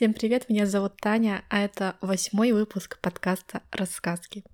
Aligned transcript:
Всем 0.00 0.14
привет, 0.14 0.48
меня 0.48 0.64
зовут 0.64 0.96
Таня, 0.96 1.44
а 1.50 1.58
это 1.58 1.94
восьмой 2.00 2.52
выпуск 2.52 2.98
подкаста 3.02 3.60
«Рассказки». 3.70 4.44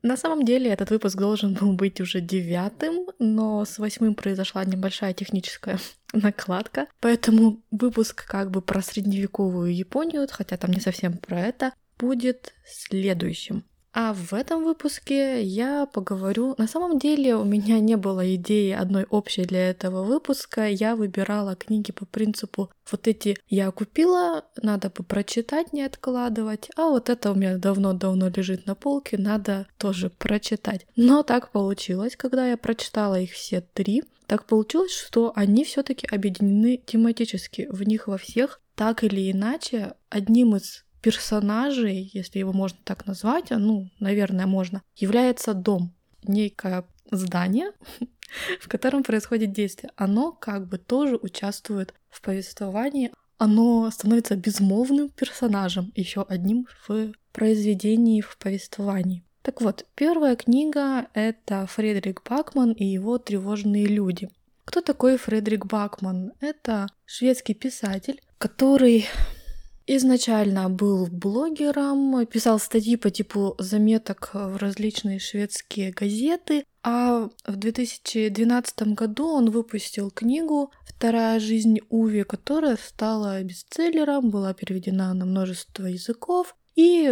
На 0.00 0.16
самом 0.16 0.46
деле 0.46 0.70
этот 0.70 0.88
выпуск 0.88 1.18
должен 1.18 1.52
был 1.52 1.74
быть 1.74 2.00
уже 2.00 2.22
девятым, 2.22 3.08
но 3.18 3.66
с 3.66 3.78
восьмым 3.78 4.14
произошла 4.14 4.64
небольшая 4.64 5.12
техническая 5.12 5.78
накладка, 6.14 6.86
поэтому 7.00 7.60
выпуск 7.70 8.26
как 8.26 8.50
бы 8.50 8.62
про 8.62 8.80
средневековую 8.80 9.76
Японию, 9.76 10.26
хотя 10.30 10.56
там 10.56 10.70
не 10.70 10.80
совсем 10.80 11.18
про 11.18 11.38
это, 11.38 11.74
будет 11.98 12.54
следующим. 12.64 13.66
А 13.98 14.12
в 14.12 14.34
этом 14.34 14.62
выпуске 14.62 15.42
я 15.42 15.86
поговорю... 15.86 16.54
На 16.58 16.68
самом 16.68 16.98
деле 16.98 17.34
у 17.34 17.44
меня 17.44 17.80
не 17.80 17.96
было 17.96 18.34
идеи 18.34 18.72
одной 18.72 19.06
общей 19.08 19.46
для 19.46 19.70
этого 19.70 20.04
выпуска. 20.04 20.68
Я 20.68 20.96
выбирала 20.96 21.56
книги 21.56 21.92
по 21.92 22.04
принципу 22.04 22.70
вот 22.90 23.08
эти 23.08 23.38
я 23.48 23.70
купила, 23.70 24.44
надо 24.62 24.90
бы 24.90 25.02
прочитать, 25.02 25.72
не 25.72 25.82
откладывать, 25.82 26.68
а 26.76 26.90
вот 26.90 27.08
это 27.08 27.32
у 27.32 27.34
меня 27.34 27.56
давно-давно 27.56 28.28
лежит 28.28 28.66
на 28.66 28.74
полке, 28.74 29.16
надо 29.18 29.66
тоже 29.78 30.10
прочитать. 30.10 30.86
Но 30.94 31.22
так 31.22 31.50
получилось, 31.50 32.16
когда 32.16 32.46
я 32.46 32.56
прочитала 32.56 33.18
их 33.18 33.32
все 33.32 33.60
три, 33.60 34.04
так 34.26 34.44
получилось, 34.44 34.92
что 34.92 35.32
они 35.34 35.64
все-таки 35.64 36.06
объединены 36.06 36.80
тематически. 36.84 37.66
В 37.70 37.82
них 37.82 38.08
во 38.08 38.18
всех 38.18 38.60
так 38.74 39.02
или 39.02 39.30
иначе 39.32 39.94
одним 40.10 40.56
из 40.56 40.84
персонажей, 41.06 42.10
если 42.12 42.40
его 42.40 42.52
можно 42.52 42.78
так 42.82 43.06
назвать, 43.06 43.52
а, 43.52 43.58
ну, 43.58 43.88
наверное, 44.00 44.46
можно, 44.46 44.82
является 44.96 45.54
дом, 45.54 45.94
некое 46.24 46.84
здание, 47.12 47.70
в 48.60 48.66
котором 48.66 49.04
происходит 49.04 49.52
действие. 49.52 49.92
Оно 49.94 50.32
как 50.32 50.66
бы 50.66 50.78
тоже 50.78 51.14
участвует 51.14 51.94
в 52.08 52.20
повествовании, 52.22 53.12
оно 53.38 53.88
становится 53.92 54.34
безмолвным 54.34 55.10
персонажем, 55.10 55.92
еще 55.94 56.26
одним 56.28 56.66
в 56.88 57.12
произведении, 57.30 58.20
в 58.20 58.36
повествовании. 58.36 59.22
Так 59.42 59.60
вот, 59.60 59.86
первая 59.94 60.34
книга— 60.34 61.06
это 61.14 61.68
Фредерик 61.68 62.28
Бакман 62.28 62.72
и 62.72 62.84
его 62.84 63.18
«Тревожные 63.18 63.86
люди». 63.86 64.28
Кто 64.64 64.80
такой 64.80 65.18
Фредерик 65.18 65.66
Бакман? 65.66 66.32
Это 66.40 66.88
шведский 67.04 67.54
писатель, 67.54 68.20
который 68.38 69.06
Изначально 69.88 70.68
был 70.68 71.06
блогером, 71.06 72.26
писал 72.26 72.58
статьи 72.58 72.96
по 72.96 73.08
типу 73.10 73.54
заметок 73.58 74.30
в 74.32 74.56
различные 74.56 75.20
шведские 75.20 75.92
газеты, 75.92 76.64
а 76.82 77.28
в 77.46 77.56
2012 77.56 78.94
году 78.94 79.28
он 79.28 79.50
выпустил 79.50 80.10
книгу 80.10 80.72
«Вторая 80.84 81.38
жизнь 81.38 81.78
Уви», 81.88 82.24
которая 82.24 82.76
стала 82.76 83.40
бестселлером, 83.44 84.30
была 84.30 84.54
переведена 84.54 85.14
на 85.14 85.24
множество 85.24 85.86
языков, 85.86 86.56
и 86.74 87.10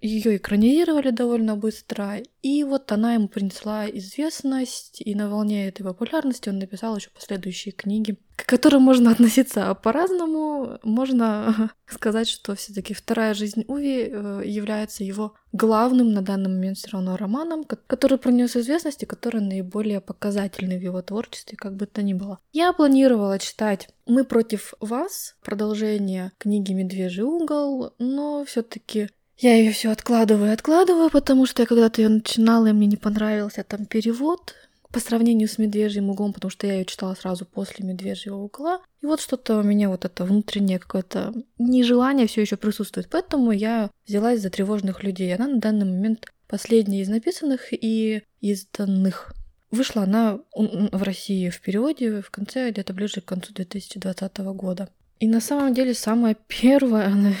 ее 0.00 0.36
экранизировали 0.36 1.10
довольно 1.10 1.54
быстро. 1.54 2.16
И 2.46 2.62
вот 2.62 2.92
она 2.92 3.14
ему 3.14 3.26
принесла 3.26 3.90
известность, 3.90 5.02
и 5.04 5.16
на 5.16 5.28
волне 5.28 5.66
этой 5.66 5.82
популярности 5.82 6.48
он 6.48 6.60
написал 6.60 6.96
еще 6.96 7.10
последующие 7.10 7.72
книги, 7.72 8.20
к 8.36 8.46
которым 8.46 8.82
можно 8.82 9.10
относиться 9.14 9.74
по-разному. 9.74 10.78
Можно 10.84 11.72
сказать, 11.86 12.28
что 12.28 12.54
все-таки 12.54 12.94
вторая 12.94 13.34
жизнь 13.34 13.64
Уви 13.66 14.08
э, 14.08 14.42
является 14.44 15.02
его 15.02 15.34
главным 15.50 16.12
на 16.12 16.22
данный 16.22 16.48
момент 16.48 16.78
все 16.78 16.90
равно 16.90 17.16
романом, 17.16 17.64
который 17.64 18.16
пронес 18.16 18.54
известность 18.54 19.02
и 19.02 19.06
который 19.06 19.40
наиболее 19.40 20.00
показательный 20.00 20.78
в 20.78 20.82
его 20.82 21.02
творчестве, 21.02 21.58
как 21.58 21.74
бы 21.74 21.86
то 21.86 22.00
ни 22.00 22.14
было. 22.14 22.38
Я 22.52 22.72
планировала 22.72 23.40
читать 23.40 23.88
«Мы 24.06 24.22
против 24.22 24.74
вас», 24.78 25.34
продолжение 25.42 26.30
книги 26.38 26.72
«Медвежий 26.72 27.24
угол», 27.24 27.92
но 27.98 28.44
все-таки 28.44 29.08
я 29.38 29.54
ее 29.54 29.72
все 29.72 29.90
откладываю 29.90 30.52
откладываю, 30.52 31.10
потому 31.10 31.46
что 31.46 31.62
я 31.62 31.66
когда-то 31.66 32.02
ее 32.02 32.08
начинала, 32.08 32.66
и 32.66 32.72
мне 32.72 32.86
не 32.86 32.96
понравился 32.96 33.64
там 33.64 33.86
перевод 33.86 34.54
по 34.90 35.00
сравнению 35.00 35.48
с 35.48 35.58
медвежьим 35.58 36.08
углом, 36.08 36.32
потому 36.32 36.50
что 36.50 36.66
я 36.66 36.74
ее 36.74 36.86
читала 36.86 37.14
сразу 37.14 37.44
после 37.44 37.84
медвежьего 37.84 38.36
угла. 38.36 38.80
И 39.02 39.06
вот 39.06 39.20
что-то 39.20 39.58
у 39.58 39.62
меня 39.62 39.90
вот 39.90 40.06
это 40.06 40.24
внутреннее 40.24 40.78
какое-то 40.78 41.34
нежелание 41.58 42.26
все 42.26 42.40
еще 42.40 42.56
присутствует. 42.56 43.08
Поэтому 43.10 43.52
я 43.52 43.90
взялась 44.06 44.40
за 44.40 44.48
тревожных 44.48 45.02
людей. 45.02 45.34
Она 45.34 45.48
на 45.48 45.60
данный 45.60 45.84
момент 45.84 46.32
последняя 46.48 47.02
из 47.02 47.08
написанных 47.08 47.72
и 47.72 48.22
изданных. 48.40 49.34
Вышла 49.70 50.04
она 50.04 50.38
в 50.54 51.02
России 51.02 51.50
в 51.50 51.60
переводе 51.60 52.22
в 52.22 52.30
конце, 52.30 52.70
где-то 52.70 52.94
ближе 52.94 53.20
к 53.20 53.26
концу 53.26 53.52
2020 53.52 54.38
года. 54.38 54.88
И 55.18 55.26
на 55.26 55.40
самом 55.40 55.74
деле 55.74 55.92
самое 55.92 56.36
первое, 56.48 57.34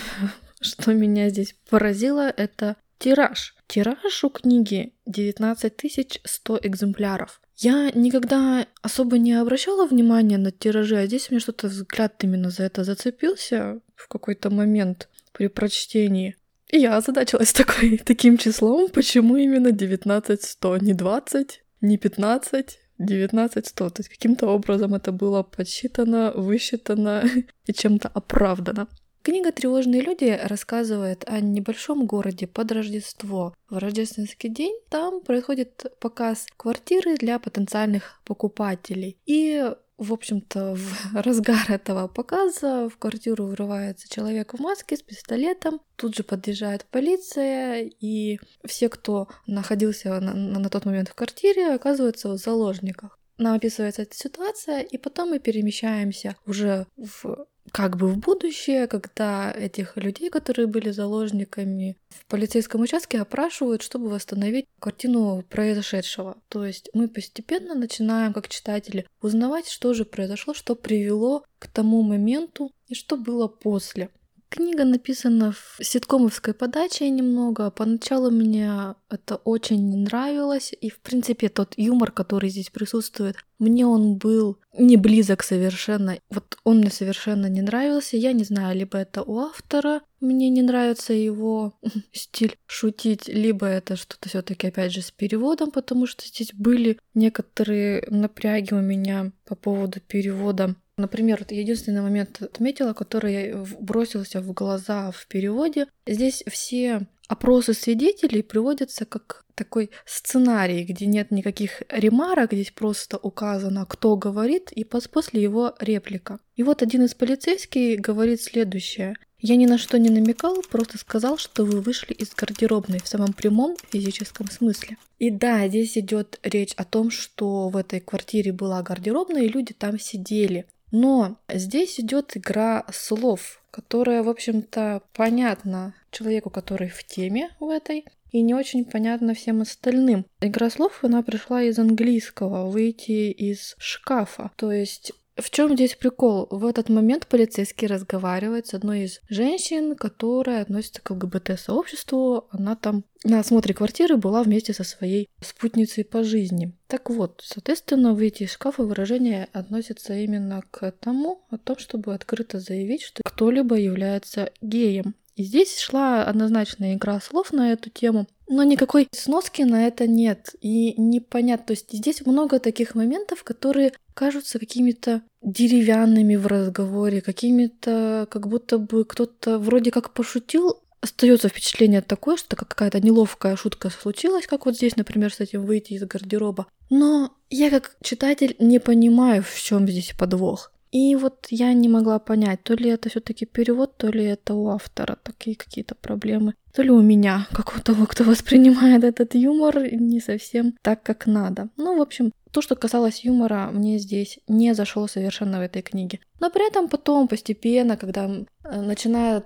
что 0.60 0.92
меня 0.92 1.28
здесь 1.30 1.54
поразило, 1.68 2.28
это 2.28 2.76
тираж. 2.98 3.54
Тираж 3.66 4.24
у 4.24 4.30
книги 4.30 4.94
19 5.06 6.20
100 6.24 6.60
экземпляров. 6.62 7.40
Я 7.56 7.90
никогда 7.94 8.66
особо 8.82 9.18
не 9.18 9.32
обращала 9.32 9.86
внимания 9.86 10.36
на 10.36 10.50
тиражи, 10.50 10.96
а 10.96 11.06
здесь 11.06 11.28
у 11.28 11.32
меня 11.32 11.40
что-то 11.40 11.68
взгляд 11.68 12.22
именно 12.22 12.50
за 12.50 12.64
это 12.64 12.84
зацепился 12.84 13.80
в 13.94 14.08
какой-то 14.08 14.50
момент 14.50 15.08
при 15.32 15.48
прочтении. 15.48 16.36
И 16.70 16.78
я 16.78 16.96
озадачилась 16.96 17.52
такой, 17.52 17.98
таким 18.04 18.36
числом, 18.36 18.90
почему 18.90 19.36
именно 19.36 19.72
19 19.72 20.42
100, 20.42 20.76
не 20.78 20.92
20, 20.92 21.62
не 21.80 21.96
15, 21.96 22.78
19 22.98 23.66
100. 23.66 23.90
То 23.90 24.00
есть 24.00 24.08
каким-то 24.10 24.48
образом 24.48 24.94
это 24.94 25.12
было 25.12 25.42
подсчитано, 25.42 26.32
высчитано 26.32 27.24
и 27.66 27.72
чем-то 27.72 28.08
оправдано. 28.08 28.88
Книга 29.26 29.50
«Тревожные 29.50 30.02
люди» 30.02 30.38
рассказывает 30.40 31.24
о 31.26 31.40
небольшом 31.40 32.06
городе 32.06 32.46
под 32.46 32.70
Рождество. 32.70 33.56
В 33.68 33.76
рождественский 33.78 34.48
день 34.48 34.78
там 34.88 35.20
происходит 35.20 35.84
показ 35.98 36.46
квартиры 36.56 37.16
для 37.16 37.40
потенциальных 37.40 38.20
покупателей. 38.24 39.18
И 39.26 39.68
в 39.98 40.12
общем-то, 40.12 40.76
в 40.76 41.14
разгар 41.20 41.68
этого 41.68 42.06
показа 42.06 42.88
в 42.88 42.98
квартиру 42.98 43.46
врывается 43.46 44.08
человек 44.08 44.54
в 44.54 44.60
маске 44.60 44.96
с 44.96 45.02
пистолетом. 45.02 45.80
Тут 45.96 46.14
же 46.14 46.22
подъезжает 46.22 46.84
полиция, 46.84 47.90
и 47.98 48.38
все, 48.64 48.88
кто 48.88 49.26
находился 49.48 50.20
на, 50.20 50.34
на 50.34 50.70
тот 50.70 50.84
момент 50.84 51.08
в 51.08 51.14
квартире, 51.16 51.74
оказываются 51.74 52.28
в 52.28 52.36
заложниках. 52.36 53.18
Нам 53.38 53.56
описывается 53.56 54.02
эта 54.02 54.14
ситуация, 54.14 54.82
и 54.82 54.96
потом 54.98 55.30
мы 55.30 55.40
перемещаемся 55.40 56.36
уже 56.46 56.86
в 56.96 57.48
как 57.72 57.96
бы 57.96 58.08
в 58.08 58.18
будущее, 58.18 58.86
когда 58.86 59.52
этих 59.52 59.96
людей, 59.96 60.30
которые 60.30 60.66
были 60.66 60.90
заложниками 60.90 61.96
в 62.08 62.26
полицейском 62.26 62.80
участке, 62.80 63.20
опрашивают, 63.20 63.82
чтобы 63.82 64.08
восстановить 64.08 64.66
картину 64.80 65.44
произошедшего. 65.48 66.38
То 66.48 66.64
есть 66.64 66.90
мы 66.94 67.08
постепенно 67.08 67.74
начинаем, 67.74 68.32
как 68.32 68.48
читатели, 68.48 69.06
узнавать, 69.20 69.68
что 69.68 69.94
же 69.94 70.04
произошло, 70.04 70.54
что 70.54 70.74
привело 70.74 71.44
к 71.58 71.68
тому 71.68 72.02
моменту 72.02 72.70
и 72.88 72.94
что 72.94 73.16
было 73.16 73.48
после. 73.48 74.10
Книга 74.48 74.84
написана 74.84 75.52
в 75.52 75.78
ситкомовской 75.82 76.54
подаче 76.54 77.10
немного. 77.10 77.70
Поначалу 77.70 78.30
мне 78.30 78.94
это 79.10 79.36
очень 79.36 79.88
не 79.90 79.96
нравилось. 79.96 80.72
И, 80.80 80.88
в 80.88 81.00
принципе, 81.00 81.48
тот 81.48 81.74
юмор, 81.76 82.12
который 82.12 82.50
здесь 82.50 82.70
присутствует, 82.70 83.36
мне 83.58 83.86
он 83.86 84.16
был 84.16 84.58
не 84.78 84.96
близок 84.96 85.42
совершенно. 85.42 86.18
Вот 86.30 86.58
он 86.64 86.78
мне 86.78 86.90
совершенно 86.90 87.46
не 87.46 87.60
нравился. 87.60 88.16
Я 88.16 88.32
не 88.32 88.44
знаю, 88.44 88.76
либо 88.76 88.98
это 88.98 89.22
у 89.22 89.38
автора, 89.38 90.02
мне 90.20 90.48
не 90.48 90.62
нравится 90.62 91.12
его 91.12 91.74
стиль 92.12 92.56
шутить, 92.66 93.28
либо 93.28 93.66
это 93.66 93.96
что-то 93.96 94.28
все 94.28 94.42
таки 94.42 94.68
опять 94.68 94.92
же 94.92 95.02
с 95.02 95.10
переводом, 95.10 95.70
потому 95.70 96.06
что 96.06 96.26
здесь 96.26 96.52
были 96.54 96.98
некоторые 97.14 98.06
напряги 98.10 98.74
у 98.74 98.80
меня 98.80 99.32
по 99.44 99.54
поводу 99.54 100.00
перевода 100.00 100.76
Например, 100.98 101.44
единственный 101.50 102.00
момент 102.00 102.40
отметила, 102.40 102.94
который 102.94 103.54
бросился 103.80 104.40
в 104.40 104.52
глаза 104.52 105.10
в 105.10 105.26
переводе. 105.26 105.88
Здесь 106.06 106.42
все 106.50 107.02
опросы 107.28 107.74
свидетелей 107.74 108.42
приводятся 108.42 109.04
как 109.04 109.44
такой 109.54 109.90
сценарий, 110.04 110.84
где 110.84 111.06
нет 111.06 111.30
никаких 111.30 111.82
ремарок, 111.88 112.52
здесь 112.52 112.70
просто 112.70 113.16
указано, 113.16 113.86
кто 113.86 114.16
говорит, 114.16 114.70
и 114.72 114.84
после 114.84 115.42
его 115.42 115.74
реплика. 115.80 116.38
И 116.54 116.62
вот 116.62 116.82
один 116.82 117.04
из 117.04 117.14
полицейских 117.14 118.00
говорит 118.00 118.42
следующее. 118.42 119.16
Я 119.38 119.56
ни 119.56 119.66
на 119.66 119.78
что 119.78 119.98
не 119.98 120.08
намекал, 120.08 120.62
просто 120.70 120.98
сказал, 120.98 121.36
что 121.36 121.64
вы 121.64 121.80
вышли 121.80 122.14
из 122.14 122.30
гардеробной 122.34 123.00
в 123.00 123.08
самом 123.08 123.32
прямом 123.32 123.76
физическом 123.90 124.50
смысле. 124.50 124.96
И 125.18 125.30
да, 125.30 125.68
здесь 125.68 125.96
идет 125.98 126.38
речь 126.42 126.72
о 126.76 126.84
том, 126.84 127.10
что 127.10 127.68
в 127.68 127.76
этой 127.76 128.00
квартире 128.00 128.52
была 128.52 128.82
гардеробная, 128.82 129.42
и 129.42 129.48
люди 129.48 129.74
там 129.74 129.98
сидели. 129.98 130.66
Но 130.90 131.36
здесь 131.52 132.00
идет 132.00 132.36
игра 132.36 132.86
слов, 132.92 133.60
которая, 133.70 134.22
в 134.22 134.28
общем-то, 134.28 135.02
понятна 135.12 135.94
человеку, 136.16 136.50
который 136.50 136.88
в 136.88 137.04
теме 137.04 137.50
в 137.60 137.68
этой. 137.68 138.04
и 138.32 138.42
не 138.42 138.54
очень 138.54 138.84
понятно 138.84 139.34
всем 139.34 139.62
остальным. 139.62 140.26
Игра 140.40 140.68
слов, 140.68 140.98
она 141.02 141.22
пришла 141.22 141.62
из 141.62 141.78
английского, 141.78 142.68
выйти 142.70 143.30
из 143.30 143.76
шкафа. 143.78 144.50
То 144.56 144.72
есть 144.72 145.12
в 145.36 145.50
чем 145.50 145.74
здесь 145.74 145.94
прикол? 145.94 146.48
В 146.50 146.64
этот 146.64 146.88
момент 146.88 147.26
полицейский 147.26 147.86
разговаривает 147.86 148.68
с 148.68 148.74
одной 148.74 149.02
из 149.02 149.20
женщин, 149.28 149.94
которая 149.94 150.62
относится 150.62 151.02
к 151.02 151.10
ЛГБТ-сообществу. 151.10 152.48
Она 152.50 152.74
там 152.74 153.04
на 153.22 153.40
осмотре 153.40 153.74
квартиры 153.74 154.16
была 154.16 154.42
вместе 154.42 154.72
со 154.72 154.82
своей 154.82 155.28
спутницей 155.42 156.04
по 156.04 156.24
жизни. 156.24 156.72
Так 156.86 157.10
вот, 157.10 157.42
соответственно, 157.44 158.14
выйти 158.14 158.44
из 158.44 158.52
шкафа 158.52 158.82
выражение 158.82 159.48
относится 159.52 160.14
именно 160.14 160.62
к 160.70 160.90
тому, 160.92 161.42
о 161.50 161.58
том, 161.58 161.76
чтобы 161.78 162.14
открыто 162.14 162.58
заявить, 162.58 163.02
что 163.02 163.22
кто-либо 163.22 163.76
является 163.76 164.52
геем. 164.62 165.14
И 165.36 165.44
здесь 165.44 165.78
шла 165.78 166.24
однозначная 166.24 166.94
игра 166.94 167.20
слов 167.20 167.52
на 167.52 167.72
эту 167.72 167.90
тему, 167.90 168.26
но 168.48 168.62
никакой 168.62 169.06
сноски 169.12 169.62
на 169.62 169.86
это 169.86 170.06
нет. 170.06 170.54
И 170.60 170.98
непонятно. 170.98 171.66
То 171.66 171.72
есть 171.72 171.92
здесь 171.92 172.24
много 172.24 172.58
таких 172.58 172.94
моментов, 172.94 173.44
которые 173.44 173.92
кажутся 174.14 174.58
какими-то 174.58 175.22
деревянными 175.42 176.36
в 176.36 176.46
разговоре, 176.46 177.20
какими-то, 177.20 178.26
как 178.30 178.48
будто 178.48 178.78
бы 178.78 179.04
кто-то 179.04 179.58
вроде 179.58 179.90
как 179.90 180.14
пошутил, 180.14 180.80
остается 181.02 181.48
впечатление 181.48 182.00
такое, 182.00 182.36
что 182.36 182.56
какая-то 182.56 183.00
неловкая 183.00 183.56
шутка 183.56 183.90
случилась, 183.90 184.46
как 184.46 184.64
вот 184.64 184.76
здесь, 184.76 184.96
например, 184.96 185.32
с 185.32 185.40
этим 185.40 185.64
выйти 185.64 185.92
из 185.92 186.04
гардероба. 186.04 186.66
Но 186.88 187.32
я 187.50 187.70
как 187.70 187.96
читатель 188.02 188.56
не 188.58 188.78
понимаю, 188.78 189.42
в 189.42 189.60
чем 189.60 189.86
здесь 189.86 190.14
подвох. 190.18 190.72
И 190.92 191.16
вот 191.16 191.46
я 191.50 191.72
не 191.72 191.88
могла 191.88 192.18
понять, 192.18 192.62
то 192.62 192.74
ли 192.74 192.90
это 192.90 193.08
все-таки 193.08 193.46
перевод, 193.46 193.96
то 193.96 194.08
ли 194.08 194.24
это 194.24 194.54
у 194.54 194.68
автора 194.68 195.18
такие 195.22 195.56
какие-то 195.56 195.94
проблемы, 195.94 196.54
то 196.72 196.82
ли 196.82 196.90
у 196.90 197.02
меня, 197.02 197.46
как 197.52 197.76
у 197.76 197.80
того, 197.80 198.06
кто 198.06 198.24
воспринимает 198.24 199.04
этот 199.04 199.34
юмор 199.34 199.92
не 199.92 200.20
совсем 200.20 200.74
так, 200.82 201.02
как 201.02 201.26
надо. 201.26 201.68
Ну, 201.76 201.98
в 201.98 202.02
общем, 202.02 202.32
то, 202.50 202.62
что 202.62 202.76
касалось 202.76 203.24
юмора, 203.24 203.70
мне 203.72 203.98
здесь 203.98 204.38
не 204.48 204.74
зашло 204.74 205.06
совершенно 205.06 205.58
в 205.58 205.62
этой 205.62 205.82
книге. 205.82 206.20
Но 206.40 206.50
при 206.50 206.66
этом 206.66 206.88
потом 206.88 207.28
постепенно, 207.28 207.96
когда 207.96 208.26
э, 208.26 208.80
начинает 208.80 209.44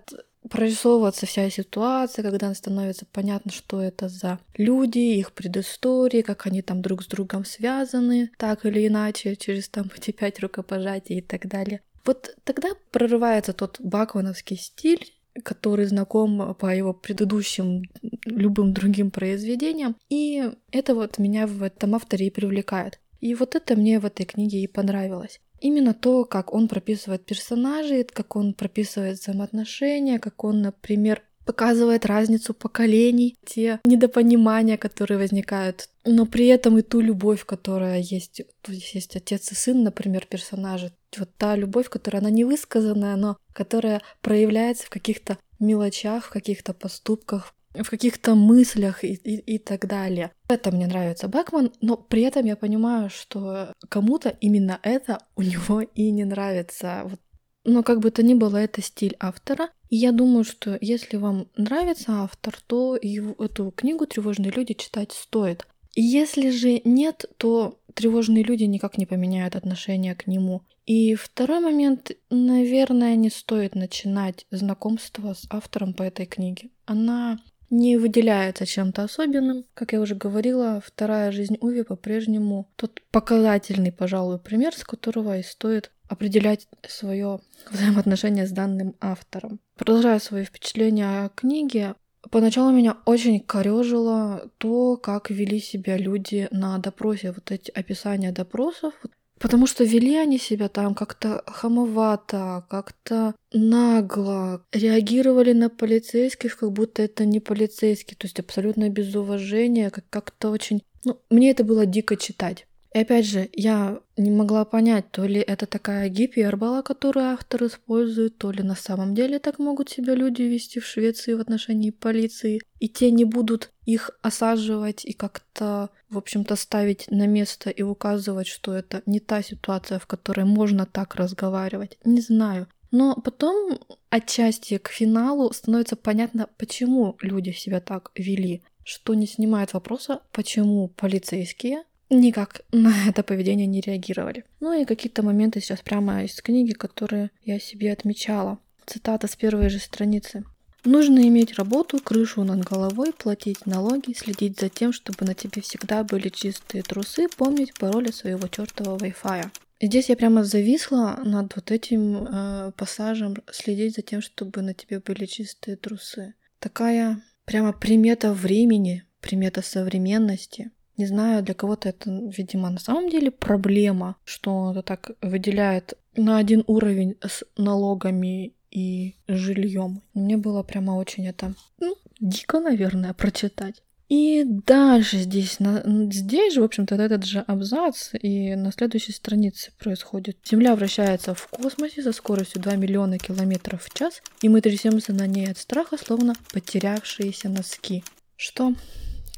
прорисовываться 0.50 1.26
вся 1.26 1.49
ситуация, 1.49 2.23
когда 2.23 2.52
становится 2.55 3.06
понятно, 3.11 3.52
что 3.52 3.81
это 3.81 4.08
за 4.08 4.38
люди, 4.56 4.99
их 4.99 5.32
предыстории, 5.32 6.23
как 6.23 6.47
они 6.47 6.61
там 6.61 6.82
друг 6.82 7.02
с 7.02 7.06
другом 7.06 7.44
связаны, 7.44 8.31
так 8.37 8.67
или 8.67 8.87
иначе, 8.87 9.37
через 9.37 9.69
там 9.69 9.91
эти 9.97 10.11
пять 10.11 10.41
рукопожатий 10.41 11.19
и 11.19 11.23
так 11.23 11.47
далее. 11.47 11.81
Вот 12.05 12.35
тогда 12.44 12.70
прорывается 12.91 13.52
тот 13.52 13.81
баквановский 13.81 14.56
стиль, 14.56 15.14
который 15.44 15.87
знаком 15.87 16.55
по 16.55 16.75
его 16.75 16.93
предыдущим 16.93 17.85
любым 18.25 18.73
другим 18.73 19.11
произведениям, 19.11 19.97
и 20.08 20.50
это 20.73 20.94
вот 20.94 21.19
меня 21.19 21.47
в 21.47 21.62
этом 21.62 21.94
авторе 21.94 22.26
и 22.26 22.31
привлекает. 22.31 22.99
И 23.20 23.35
вот 23.35 23.55
это 23.55 23.76
мне 23.76 24.00
в 24.00 24.06
этой 24.06 24.25
книге 24.26 24.62
и 24.62 24.67
понравилось. 24.67 25.41
Именно 25.61 25.95
то, 25.95 26.25
как 26.25 26.55
он 26.55 26.69
прописывает 26.69 27.25
персонажей, 27.25 28.05
как 28.05 28.37
он 28.37 28.55
прописывает 28.55 29.19
взаимоотношения, 29.19 30.19
как 30.19 30.43
он, 30.45 30.62
например, 30.62 31.23
показывает 31.45 32.07
разницу 32.07 32.55
поколений, 32.55 33.37
те 33.45 33.81
недопонимания, 33.85 34.77
которые 34.77 35.19
возникают, 35.19 35.89
но 36.05 36.25
при 36.27 36.47
этом 36.47 36.79
и 36.79 36.83
ту 36.83 37.01
любовь, 37.01 37.45
которая 37.45 37.99
есть. 37.99 38.43
То 38.62 38.73
есть 38.73 38.95
есть 38.95 39.17
отец 39.17 39.51
и 39.53 39.55
сын, 39.55 39.83
например, 39.83 40.27
персонажи. 40.27 40.93
Вот 41.19 41.31
та 41.37 41.57
любовь, 41.57 41.89
которая 41.89 42.23
она 42.23 42.31
не 42.31 42.45
высказанная, 42.45 43.17
но 43.17 43.37
которая 43.53 44.01
проявляется 44.23 44.87
в 44.87 44.91
каких-то 44.91 45.39
мелочах, 45.59 46.27
в 46.27 46.31
каких-то 46.31 46.73
поступках, 46.73 47.55
в 47.75 47.88
каких-то 47.88 48.34
мыслях 48.34 49.05
и, 49.05 49.14
и, 49.14 49.55
и 49.55 49.58
так 49.58 49.87
далее. 49.87 50.32
Это 50.49 50.70
мне 50.70 50.87
нравится 50.87 51.28
Бэкман, 51.28 51.72
но 51.81 51.96
при 51.96 52.22
этом 52.22 52.44
я 52.46 52.56
понимаю, 52.56 53.11
что 53.11 53.72
кому-то 53.88 54.31
именно 54.40 54.78
это 54.82 55.19
у 55.37 55.43
него 55.43 55.81
и 55.94 56.11
не 56.11 56.25
нравится. 56.25 57.02
Вот. 57.05 57.20
Но 57.64 57.82
как 57.82 58.00
бы 58.00 58.11
то 58.11 58.22
ни 58.22 58.34
было, 58.34 58.56
это 58.56 58.81
стиль 58.81 59.17
автора. 59.20 59.69
И 59.90 59.96
я 59.96 60.12
думаю, 60.12 60.44
что 60.44 60.78
если 60.81 61.17
вам 61.17 61.49
нравится 61.56 62.22
автор, 62.22 62.58
то 62.67 62.96
его, 63.00 63.34
эту 63.43 63.70
книгу 63.70 64.06
«Тревожные 64.06 64.50
люди» 64.50 64.75
читать 64.75 65.12
стоит. 65.12 65.66
И 65.94 66.02
если 66.02 66.50
же 66.50 66.81
нет, 66.84 67.25
то 67.37 67.78
тревожные 67.94 68.44
люди 68.44 68.64
никак 68.64 68.96
не 68.96 69.06
поменяют 69.06 69.56
отношение 69.56 70.14
к 70.14 70.26
нему. 70.26 70.62
И 70.87 71.14
второй 71.14 71.61
момент, 71.61 72.12
наверное, 72.31 73.14
не 73.16 73.31
стоит 73.31 73.75
начинать 73.75 74.46
знакомство 74.50 75.34
с 75.34 75.46
автором 75.50 75.93
по 75.93 76.02
этой 76.02 76.26
книге. 76.26 76.70
Она 76.87 77.38
не 77.70 77.96
выделяется 77.96 78.67
чем-то 78.67 79.05
особенным. 79.05 79.64
Как 79.75 79.93
я 79.93 80.00
уже 80.00 80.14
говорила, 80.14 80.82
вторая 80.84 81.32
жизнь 81.32 81.56
Уви 81.61 81.82
по-прежнему 81.82 82.69
тот 82.76 83.00
показательный, 83.11 83.93
пожалуй, 83.93 84.38
пример, 84.38 84.75
с 84.75 84.84
которого 84.84 85.38
и 85.38 85.43
стоит 85.43 85.90
определять 86.08 86.67
свое 86.87 87.40
взаимоотношение 87.70 88.46
с 88.46 88.50
данным 88.50 88.96
автором. 89.00 89.61
Продолжая 89.76 90.19
свои 90.19 90.44
впечатления 90.44 91.25
о 91.25 91.28
книге, 91.28 91.94
Поначалу 92.31 92.70
меня 92.70 92.99
очень 93.06 93.40
корежило 93.40 94.50
то, 94.58 94.99
как 94.99 95.31
вели 95.31 95.58
себя 95.58 95.96
люди 95.96 96.49
на 96.50 96.76
допросе, 96.78 97.32
вот 97.32 97.50
эти 97.50 97.70
описания 97.70 98.31
допросов. 98.31 98.93
Потому 99.40 99.66
что 99.66 99.84
вели 99.84 100.16
они 100.16 100.38
себя 100.38 100.69
там 100.69 100.94
как-то 100.94 101.42
хамовато, 101.46 102.66
как-то 102.69 103.34
нагло, 103.54 104.66
реагировали 104.70 105.54
на 105.54 105.70
полицейских, 105.70 106.58
как 106.58 106.72
будто 106.72 107.02
это 107.02 107.25
не 107.25 107.40
полицейские, 107.40 108.19
то 108.19 108.26
есть 108.26 108.38
абсолютно 108.38 108.90
без 108.90 109.14
уважения, 109.14 109.90
как-то 109.90 110.50
очень... 110.50 110.82
Ну, 111.04 111.22
мне 111.31 111.50
это 111.50 111.64
было 111.64 111.87
дико 111.87 112.19
читать. 112.19 112.66
И 112.92 112.98
опять 112.98 113.25
же, 113.26 113.48
я 113.52 114.00
не 114.16 114.31
могла 114.31 114.64
понять, 114.64 115.10
то 115.12 115.25
ли 115.25 115.40
это 115.40 115.66
такая 115.66 116.08
гипербола, 116.08 116.82
которую 116.82 117.26
автор 117.26 117.66
использует, 117.66 118.37
то 118.38 118.50
ли 118.50 118.64
на 118.64 118.75
самом 118.75 119.14
деле 119.14 119.38
так 119.38 119.60
могут 119.60 119.88
себя 119.90 120.14
люди 120.14 120.42
вести 120.42 120.81
в 120.81 120.87
Швеции 120.87 121.34
в 121.34 121.40
отношении 121.40 121.90
полиции, 121.90 122.60
и 122.81 122.88
те 122.88 123.12
не 123.12 123.25
будут 123.25 123.70
их 123.87 124.10
осаживать 124.22 125.04
и 125.04 125.12
как-то, 125.12 125.90
в 126.08 126.19
общем-то, 126.19 126.56
ставить 126.56 127.06
на 127.10 127.28
место 127.28 127.70
и 127.70 127.82
указывать, 127.82 128.48
что 128.48 128.75
это 128.75 129.02
не 129.06 129.20
та 129.20 129.42
ситуация, 129.42 130.00
в 130.00 130.06
которой 130.06 130.44
можно 130.44 130.84
так 130.84 131.14
разговаривать. 131.14 131.96
Не 132.04 132.20
знаю. 132.20 132.66
Но 132.90 133.14
потом 133.14 133.78
отчасти 134.08 134.78
к 134.78 134.88
финалу 134.88 135.52
становится 135.52 135.94
понятно, 135.94 136.48
почему 136.58 137.16
люди 137.20 137.50
себя 137.50 137.81
так 137.81 138.10
вели, 138.16 138.62
что 138.82 139.14
не 139.14 139.28
снимает 139.28 139.75
вопроса, 139.75 140.22
почему 140.32 140.88
полицейские 140.88 141.84
никак 142.11 142.62
на 142.73 143.09
это 143.09 143.23
поведение 143.23 143.67
не 143.67 143.81
реагировали. 143.81 144.45
Ну 144.61 144.81
и 144.81 144.85
какие-то 144.85 145.23
моменты 145.23 145.61
сейчас 145.61 145.81
прямо 145.81 146.25
из 146.25 146.41
книги, 146.43 146.73
которые 146.73 147.31
я 147.45 147.59
себе 147.59 147.93
отмечала. 147.93 148.59
Цитата 148.87 149.26
с 149.26 149.37
первой 149.37 149.71
же 149.71 149.79
страницы. 149.79 150.45
Нужно 150.85 151.29
иметь 151.29 151.55
работу, 151.55 151.99
крышу 151.99 152.43
над 152.43 152.64
головой, 152.64 153.12
платить 153.12 153.67
налоги, 153.67 154.14
следить 154.14 154.59
за 154.59 154.71
тем, 154.71 154.93
чтобы 154.93 155.26
на 155.26 155.35
тебе 155.35 155.61
всегда 155.61 156.05
были 156.05 156.31
чистые 156.31 156.83
трусы, 156.83 157.29
помнить 157.29 157.75
пароли 157.79 158.11
своего 158.11 158.49
чертового 158.49 158.97
Wi-Fi. 158.97 159.50
Здесь 159.83 160.09
я 160.09 160.17
прямо 160.17 160.45
зависла 160.45 161.21
над 161.23 161.55
вот 161.55 161.71
этим 161.71 162.26
э, 162.26 162.73
пассажем, 162.76 163.37
следить 163.50 163.97
за 163.97 164.02
тем, 164.02 164.23
чтобы 164.23 164.62
на 164.62 164.73
тебе 164.73 165.00
были 165.00 165.26
чистые 165.26 165.76
трусы. 165.76 166.35
Такая 166.59 167.23
прямо 167.45 167.73
примета 167.73 168.33
времени, 168.33 169.05
примета 169.21 169.62
современности. 169.62 170.71
Не 171.00 171.07
знаю, 171.07 171.42
для 171.42 171.54
кого-то 171.54 171.88
это, 171.88 172.11
видимо, 172.11 172.69
на 172.69 172.78
самом 172.78 173.09
деле 173.09 173.30
проблема, 173.30 174.16
что 174.23 174.73
это 174.73 174.83
так 174.83 175.12
выделяет 175.23 175.95
на 176.14 176.37
один 176.37 176.62
уровень 176.66 177.16
с 177.23 177.42
налогами 177.57 178.52
и 178.71 179.14
жильем. 179.26 180.02
Мне 180.12 180.37
было 180.37 180.62
прямо 180.62 180.92
очень 180.92 181.26
это 181.26 181.54
ну, 181.80 181.97
дико, 182.21 182.61
наверное, 182.61 183.14
прочитать. 183.14 183.83
И 184.11 184.45
дальше 184.45 185.16
здесь, 185.16 185.59
на, 185.59 185.83
здесь 186.12 186.52
же, 186.52 186.61
в 186.61 186.64
общем-то, 186.64 186.97
этот 186.97 187.25
же 187.25 187.38
абзац, 187.38 188.11
и 188.21 188.54
на 188.54 188.71
следующей 188.71 189.12
странице 189.12 189.73
происходит. 189.78 190.37
Земля 190.45 190.76
вращается 190.76 191.33
в 191.33 191.47
космосе 191.47 192.02
со 192.02 192.12
скоростью 192.12 192.61
2 192.61 192.76
миллиона 192.76 193.16
километров 193.16 193.85
в 193.85 193.95
час, 193.95 194.21
и 194.42 194.50
мы 194.50 194.61
трясемся 194.61 195.14
на 195.14 195.26
ней 195.26 195.50
от 195.50 195.57
страха, 195.57 195.97
словно 195.97 196.35
потерявшиеся 196.52 197.49
носки. 197.49 198.04
Что 198.37 198.75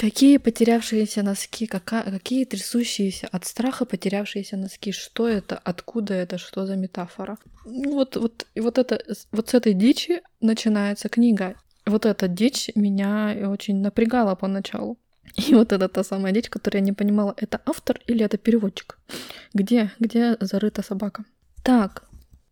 Какие 0.03 0.39
потерявшиеся 0.39 1.23
носки, 1.23 1.67
какая, 1.67 2.03
какие 2.03 2.45
трясущиеся 2.45 3.29
от 3.31 3.45
страха 3.45 3.85
потерявшиеся 3.85 4.57
носки? 4.57 4.91
Что 4.91 5.29
это? 5.29 5.57
Откуда 5.57 6.15
это? 6.15 6.39
Что 6.39 6.67
за 6.67 6.75
метафора? 6.75 7.39
Ну 7.65 7.93
вот, 7.93 8.17
вот, 8.17 8.47
вот, 8.57 8.79
это, 8.79 9.01
вот 9.31 9.51
с 9.51 9.55
этой 9.55 9.75
дичи 9.75 10.23
начинается 10.41 11.09
книга. 11.09 11.55
Вот 11.87 12.05
эта 12.05 12.27
дичь 12.27 12.71
меня 12.75 13.49
очень 13.49 13.81
напрягала 13.81 14.35
поначалу. 14.35 14.99
И 15.37 15.55
вот 15.55 15.71
это 15.71 15.89
та 15.89 16.03
самая 16.03 16.33
дичь, 16.33 16.51
которую 16.51 16.81
я 16.81 16.85
не 16.85 16.93
понимала, 16.93 17.33
это 17.37 17.61
автор 17.65 18.01
или 18.09 18.25
это 18.25 18.39
переводчик? 18.39 18.99
Где, 19.55 19.93
где 20.01 20.37
зарыта 20.41 20.83
собака? 20.83 21.25
Так, 21.63 22.09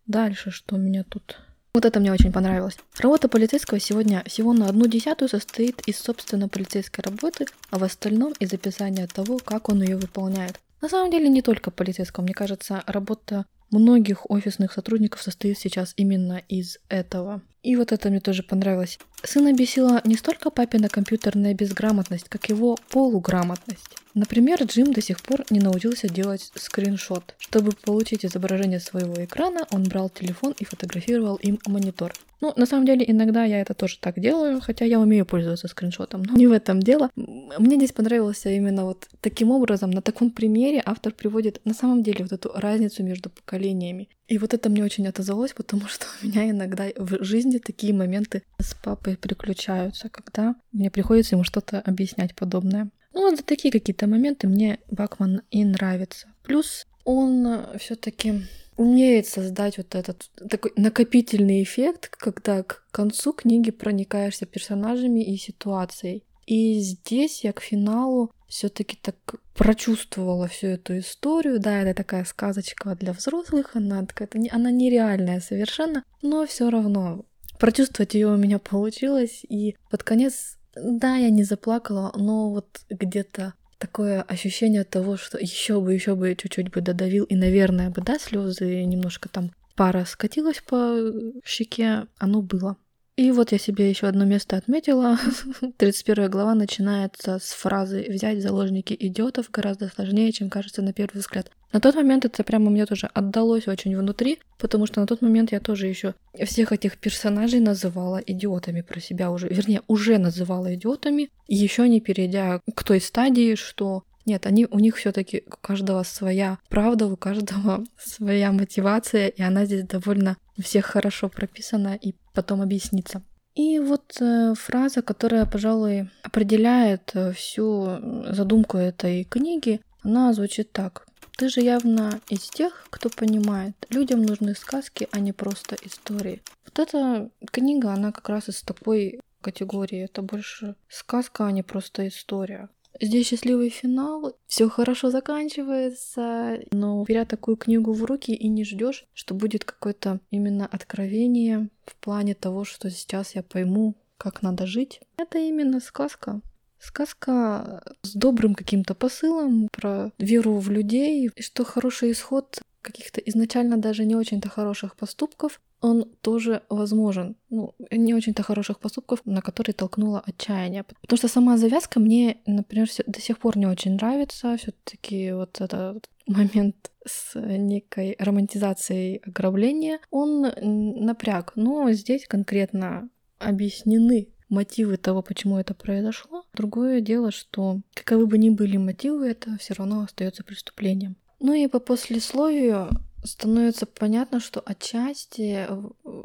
дальше 0.06 0.52
что 0.52 0.76
меня 0.76 1.02
тут 1.02 1.36
Вот 1.72 1.84
это 1.84 2.00
мне 2.00 2.12
очень 2.12 2.32
понравилось. 2.32 2.76
Работа 2.98 3.28
полицейского 3.28 3.78
сегодня 3.78 4.24
всего 4.26 4.52
на 4.52 4.68
одну 4.68 4.86
десятую 4.86 5.28
состоит 5.28 5.80
из, 5.86 5.98
собственно, 5.98 6.48
полицейской 6.48 7.04
работы, 7.04 7.46
а 7.70 7.78
в 7.78 7.84
остальном 7.84 8.32
из 8.40 8.52
описания 8.52 9.06
того, 9.06 9.38
как 9.38 9.68
он 9.68 9.82
ее 9.82 9.96
выполняет. 9.96 10.58
На 10.80 10.88
самом 10.88 11.12
деле 11.12 11.28
не 11.28 11.42
только 11.42 11.70
полицейского. 11.70 12.24
Мне 12.24 12.34
кажется, 12.34 12.82
работа 12.86 13.46
многих 13.70 14.28
офисных 14.28 14.72
сотрудников 14.72 15.22
состоит 15.22 15.58
сейчас 15.58 15.94
именно 15.96 16.42
из 16.48 16.78
этого. 16.88 17.40
И 17.62 17.76
вот 17.76 17.92
это 17.92 18.08
мне 18.08 18.20
тоже 18.20 18.42
понравилось. 18.42 18.98
Сына 19.22 19.52
бесила 19.52 20.00
не 20.04 20.16
столько 20.16 20.50
папина 20.50 20.88
компьютерная 20.88 21.54
безграмотность, 21.54 22.28
как 22.28 22.48
его 22.48 22.78
полуграмотность. 22.90 23.96
Например, 24.14 24.62
Джим 24.64 24.92
до 24.92 25.00
сих 25.00 25.20
пор 25.22 25.44
не 25.50 25.60
научился 25.60 26.08
делать 26.08 26.50
скриншот. 26.54 27.34
Чтобы 27.38 27.72
получить 27.72 28.24
изображение 28.24 28.80
своего 28.80 29.24
экрана, 29.24 29.66
он 29.70 29.84
брал 29.84 30.08
телефон 30.10 30.54
и 30.58 30.64
фотографировал 30.64 31.36
им 31.36 31.60
монитор. 31.66 32.12
Ну, 32.40 32.52
на 32.56 32.66
самом 32.66 32.86
деле, 32.86 33.04
иногда 33.06 33.44
я 33.44 33.60
это 33.60 33.74
тоже 33.74 33.98
так 34.00 34.18
делаю, 34.18 34.60
хотя 34.60 34.84
я 34.86 34.98
умею 34.98 35.26
пользоваться 35.26 35.68
скриншотом, 35.68 36.22
но 36.22 36.36
не 36.36 36.46
в 36.46 36.52
этом 36.52 36.80
дело. 36.80 37.10
Мне 37.14 37.76
здесь 37.76 37.92
понравилось 37.92 38.46
именно 38.46 38.84
вот 38.84 39.08
таким 39.20 39.50
образом, 39.50 39.90
на 39.90 40.00
таком 40.00 40.30
примере 40.30 40.82
автор 40.84 41.12
приводит 41.12 41.60
на 41.64 41.74
самом 41.74 42.02
деле 42.02 42.24
вот 42.24 42.32
эту 42.32 42.50
разницу 42.54 43.04
между 43.04 43.28
поколениями. 43.28 44.08
И 44.30 44.38
вот 44.38 44.54
это 44.54 44.70
мне 44.70 44.84
очень 44.84 45.08
отозвалось, 45.08 45.52
потому 45.52 45.88
что 45.88 46.06
у 46.22 46.26
меня 46.26 46.48
иногда 46.48 46.86
в 46.96 47.24
жизни 47.24 47.58
такие 47.58 47.92
моменты 47.92 48.44
с 48.60 48.74
папой 48.74 49.16
приключаются, 49.16 50.08
когда 50.08 50.54
мне 50.70 50.88
приходится 50.88 51.34
ему 51.34 51.42
что-то 51.42 51.80
объяснять 51.80 52.36
подобное. 52.36 52.90
Ну, 53.12 53.28
вот 53.28 53.44
такие 53.44 53.72
какие-то 53.72 54.06
моменты 54.06 54.46
мне 54.46 54.78
Бакман 54.88 55.42
и 55.50 55.64
нравится. 55.64 56.28
Плюс 56.44 56.86
он 57.02 57.66
все-таки 57.80 58.46
умеет 58.76 59.26
создать 59.26 59.78
вот 59.78 59.96
этот 59.96 60.30
такой 60.48 60.72
накопительный 60.76 61.64
эффект, 61.64 62.08
когда 62.16 62.62
к 62.62 62.84
концу 62.92 63.32
книги 63.32 63.72
проникаешься 63.72 64.46
персонажами 64.46 65.24
и 65.24 65.36
ситуацией. 65.38 66.22
И 66.50 66.80
здесь 66.80 67.44
я 67.44 67.52
к 67.52 67.60
финалу 67.60 68.32
все-таки 68.48 68.98
так 69.00 69.14
прочувствовала 69.54 70.48
всю 70.48 70.66
эту 70.66 70.98
историю. 70.98 71.60
Да, 71.60 71.82
это 71.82 71.94
такая 71.94 72.24
сказочка 72.24 72.96
для 72.96 73.12
взрослых, 73.12 73.76
она 73.76 74.04
такая, 74.04 74.28
она 74.50 74.72
нереальная 74.72 75.38
совершенно, 75.38 76.02
но 76.22 76.44
все 76.46 76.68
равно 76.68 77.24
прочувствовать 77.60 78.14
ее 78.14 78.26
у 78.26 78.36
меня 78.36 78.58
получилось. 78.58 79.44
И 79.48 79.76
под 79.90 80.02
конец, 80.02 80.58
да, 80.74 81.14
я 81.14 81.30
не 81.30 81.44
заплакала, 81.44 82.12
но 82.16 82.50
вот 82.50 82.80
где-то 82.90 83.54
такое 83.78 84.20
ощущение 84.22 84.82
того, 84.82 85.16
что 85.16 85.38
еще 85.38 85.80
бы, 85.80 85.94
еще 85.94 86.16
бы 86.16 86.34
чуть-чуть 86.34 86.72
бы 86.72 86.80
додавил, 86.80 87.26
и, 87.26 87.36
наверное, 87.36 87.90
бы, 87.90 88.02
да, 88.02 88.18
слезы 88.18 88.82
немножко 88.82 89.28
там 89.28 89.52
пара 89.76 90.04
скатилась 90.04 90.60
по 90.66 90.96
щеке, 91.44 92.08
оно 92.18 92.42
было. 92.42 92.76
И 93.20 93.32
вот 93.32 93.52
я 93.52 93.58
себе 93.58 93.90
еще 93.90 94.06
одно 94.06 94.24
место 94.24 94.56
отметила. 94.56 95.18
31 95.76 96.30
глава 96.30 96.54
начинается 96.54 97.38
с 97.38 97.52
фразы 97.52 98.06
«взять 98.08 98.40
заложники 98.40 98.96
идиотов 98.98 99.50
гораздо 99.50 99.88
сложнее, 99.88 100.32
чем 100.32 100.48
кажется 100.48 100.80
на 100.80 100.94
первый 100.94 101.18
взгляд». 101.18 101.50
На 101.70 101.80
тот 101.80 101.96
момент 101.96 102.24
это 102.24 102.42
прямо 102.44 102.70
мне 102.70 102.86
тоже 102.86 103.10
отдалось 103.12 103.68
очень 103.68 103.94
внутри, 103.94 104.38
потому 104.56 104.86
что 104.86 105.02
на 105.02 105.06
тот 105.06 105.20
момент 105.20 105.52
я 105.52 105.60
тоже 105.60 105.86
еще 105.86 106.14
всех 106.46 106.72
этих 106.72 106.96
персонажей 106.96 107.60
называла 107.60 108.22
идиотами 108.26 108.80
про 108.80 109.00
себя 109.00 109.30
уже, 109.30 109.48
вернее, 109.48 109.82
уже 109.86 110.16
называла 110.16 110.74
идиотами, 110.74 111.28
еще 111.46 111.86
не 111.90 112.00
перейдя 112.00 112.62
к 112.74 112.84
той 112.84 113.02
стадии, 113.02 113.54
что 113.54 114.02
нет, 114.26 114.46
они, 114.46 114.66
у 114.70 114.78
них 114.78 114.96
все-таки 114.96 115.44
у 115.46 115.56
каждого 115.60 116.02
своя 116.04 116.58
правда, 116.68 117.06
у 117.06 117.16
каждого 117.16 117.84
своя 117.98 118.52
мотивация, 118.52 119.28
и 119.28 119.42
она 119.42 119.64
здесь 119.64 119.82
довольно 119.82 120.36
всех 120.60 120.86
хорошо 120.86 121.28
прописана 121.28 121.94
и 121.94 122.14
потом 122.34 122.62
объяснится. 122.62 123.22
И 123.54 123.78
вот 123.78 124.16
э, 124.20 124.54
фраза, 124.54 125.02
которая, 125.02 125.44
пожалуй, 125.44 126.08
определяет 126.22 127.10
э, 127.14 127.32
всю 127.32 127.98
задумку 128.32 128.78
этой 128.78 129.24
книги, 129.24 129.80
она 130.02 130.32
звучит 130.32 130.72
так. 130.72 131.06
Ты 131.36 131.48
же 131.48 131.60
явно 131.60 132.20
из 132.28 132.48
тех, 132.48 132.86
кто 132.90 133.08
понимает, 133.08 133.74
людям 133.88 134.22
нужны 134.22 134.54
сказки, 134.54 135.08
а 135.10 135.20
не 135.20 135.32
просто 135.32 135.76
истории. 135.82 136.42
Вот 136.66 136.78
эта 136.78 137.30
книга, 137.50 137.92
она 137.92 138.12
как 138.12 138.28
раз 138.28 138.48
из 138.48 138.62
такой 138.62 139.20
категории. 139.40 140.04
Это 140.04 140.22
больше 140.22 140.76
сказка, 140.88 141.46
а 141.46 141.52
не 141.52 141.62
просто 141.62 142.06
история. 142.06 142.68
Здесь 143.00 143.28
счастливый 143.28 143.70
финал, 143.70 144.36
все 144.46 144.68
хорошо 144.68 145.10
заканчивается, 145.10 146.58
но 146.70 147.02
беря 147.04 147.24
такую 147.24 147.56
книгу 147.56 147.94
в 147.94 148.04
руки 148.04 148.34
и 148.34 148.46
не 148.48 148.62
ждешь, 148.62 149.06
что 149.14 149.34
будет 149.34 149.64
какое-то 149.64 150.20
именно 150.30 150.66
откровение 150.66 151.70
в 151.86 151.96
плане 151.96 152.34
того, 152.34 152.64
что 152.64 152.90
сейчас 152.90 153.34
я 153.34 153.42
пойму, 153.42 153.96
как 154.18 154.42
надо 154.42 154.66
жить. 154.66 155.00
Это 155.16 155.38
именно 155.38 155.80
сказка. 155.80 156.42
Сказка 156.78 157.82
с 158.02 158.14
добрым 158.14 158.54
каким-то 158.54 158.94
посылом 158.94 159.68
про 159.72 160.12
веру 160.18 160.58
в 160.58 160.70
людей, 160.70 161.30
что 161.38 161.64
хороший 161.64 162.12
исход 162.12 162.60
каких-то 162.82 163.20
изначально 163.20 163.78
даже 163.78 164.04
не 164.04 164.14
очень-то 164.14 164.48
хороших 164.48 164.96
поступков, 164.96 165.60
он 165.80 166.04
тоже 166.20 166.62
возможен. 166.68 167.36
Ну, 167.48 167.74
не 167.90 168.14
очень-то 168.14 168.42
хороших 168.42 168.78
поступков, 168.78 169.20
на 169.24 169.40
которые 169.40 169.74
толкнуло 169.74 170.22
отчаяние. 170.24 170.84
Потому 170.84 171.16
что 171.16 171.28
сама 171.28 171.56
завязка 171.56 172.00
мне, 172.00 172.38
например, 172.46 172.88
до 173.06 173.20
сих 173.20 173.38
пор 173.38 173.56
не 173.56 173.66
очень 173.66 173.94
нравится. 173.94 174.56
все 174.56 174.72
таки 174.84 175.32
вот 175.32 175.60
этот 175.60 176.08
момент 176.26 176.90
с 177.06 177.38
некой 177.38 178.16
романтизацией 178.18 179.16
ограбления, 179.26 180.00
он 180.10 180.52
напряг. 180.60 181.52
Но 181.56 181.90
здесь 181.92 182.26
конкретно 182.26 183.08
объяснены 183.38 184.28
мотивы 184.50 184.96
того, 184.96 185.22
почему 185.22 185.58
это 185.58 185.74
произошло. 185.74 186.44
Другое 186.52 187.00
дело, 187.00 187.30
что 187.30 187.80
каковы 187.94 188.26
бы 188.26 188.36
ни 188.36 188.50
были 188.50 188.76
мотивы, 188.76 189.30
это 189.30 189.56
все 189.58 189.74
равно 189.74 190.02
остается 190.02 190.44
преступлением. 190.44 191.16
Ну 191.38 191.54
и 191.54 191.66
по 191.68 191.80
послесловию 191.80 192.90
становится 193.24 193.86
понятно, 193.86 194.40
что 194.40 194.60
отчасти 194.60 195.66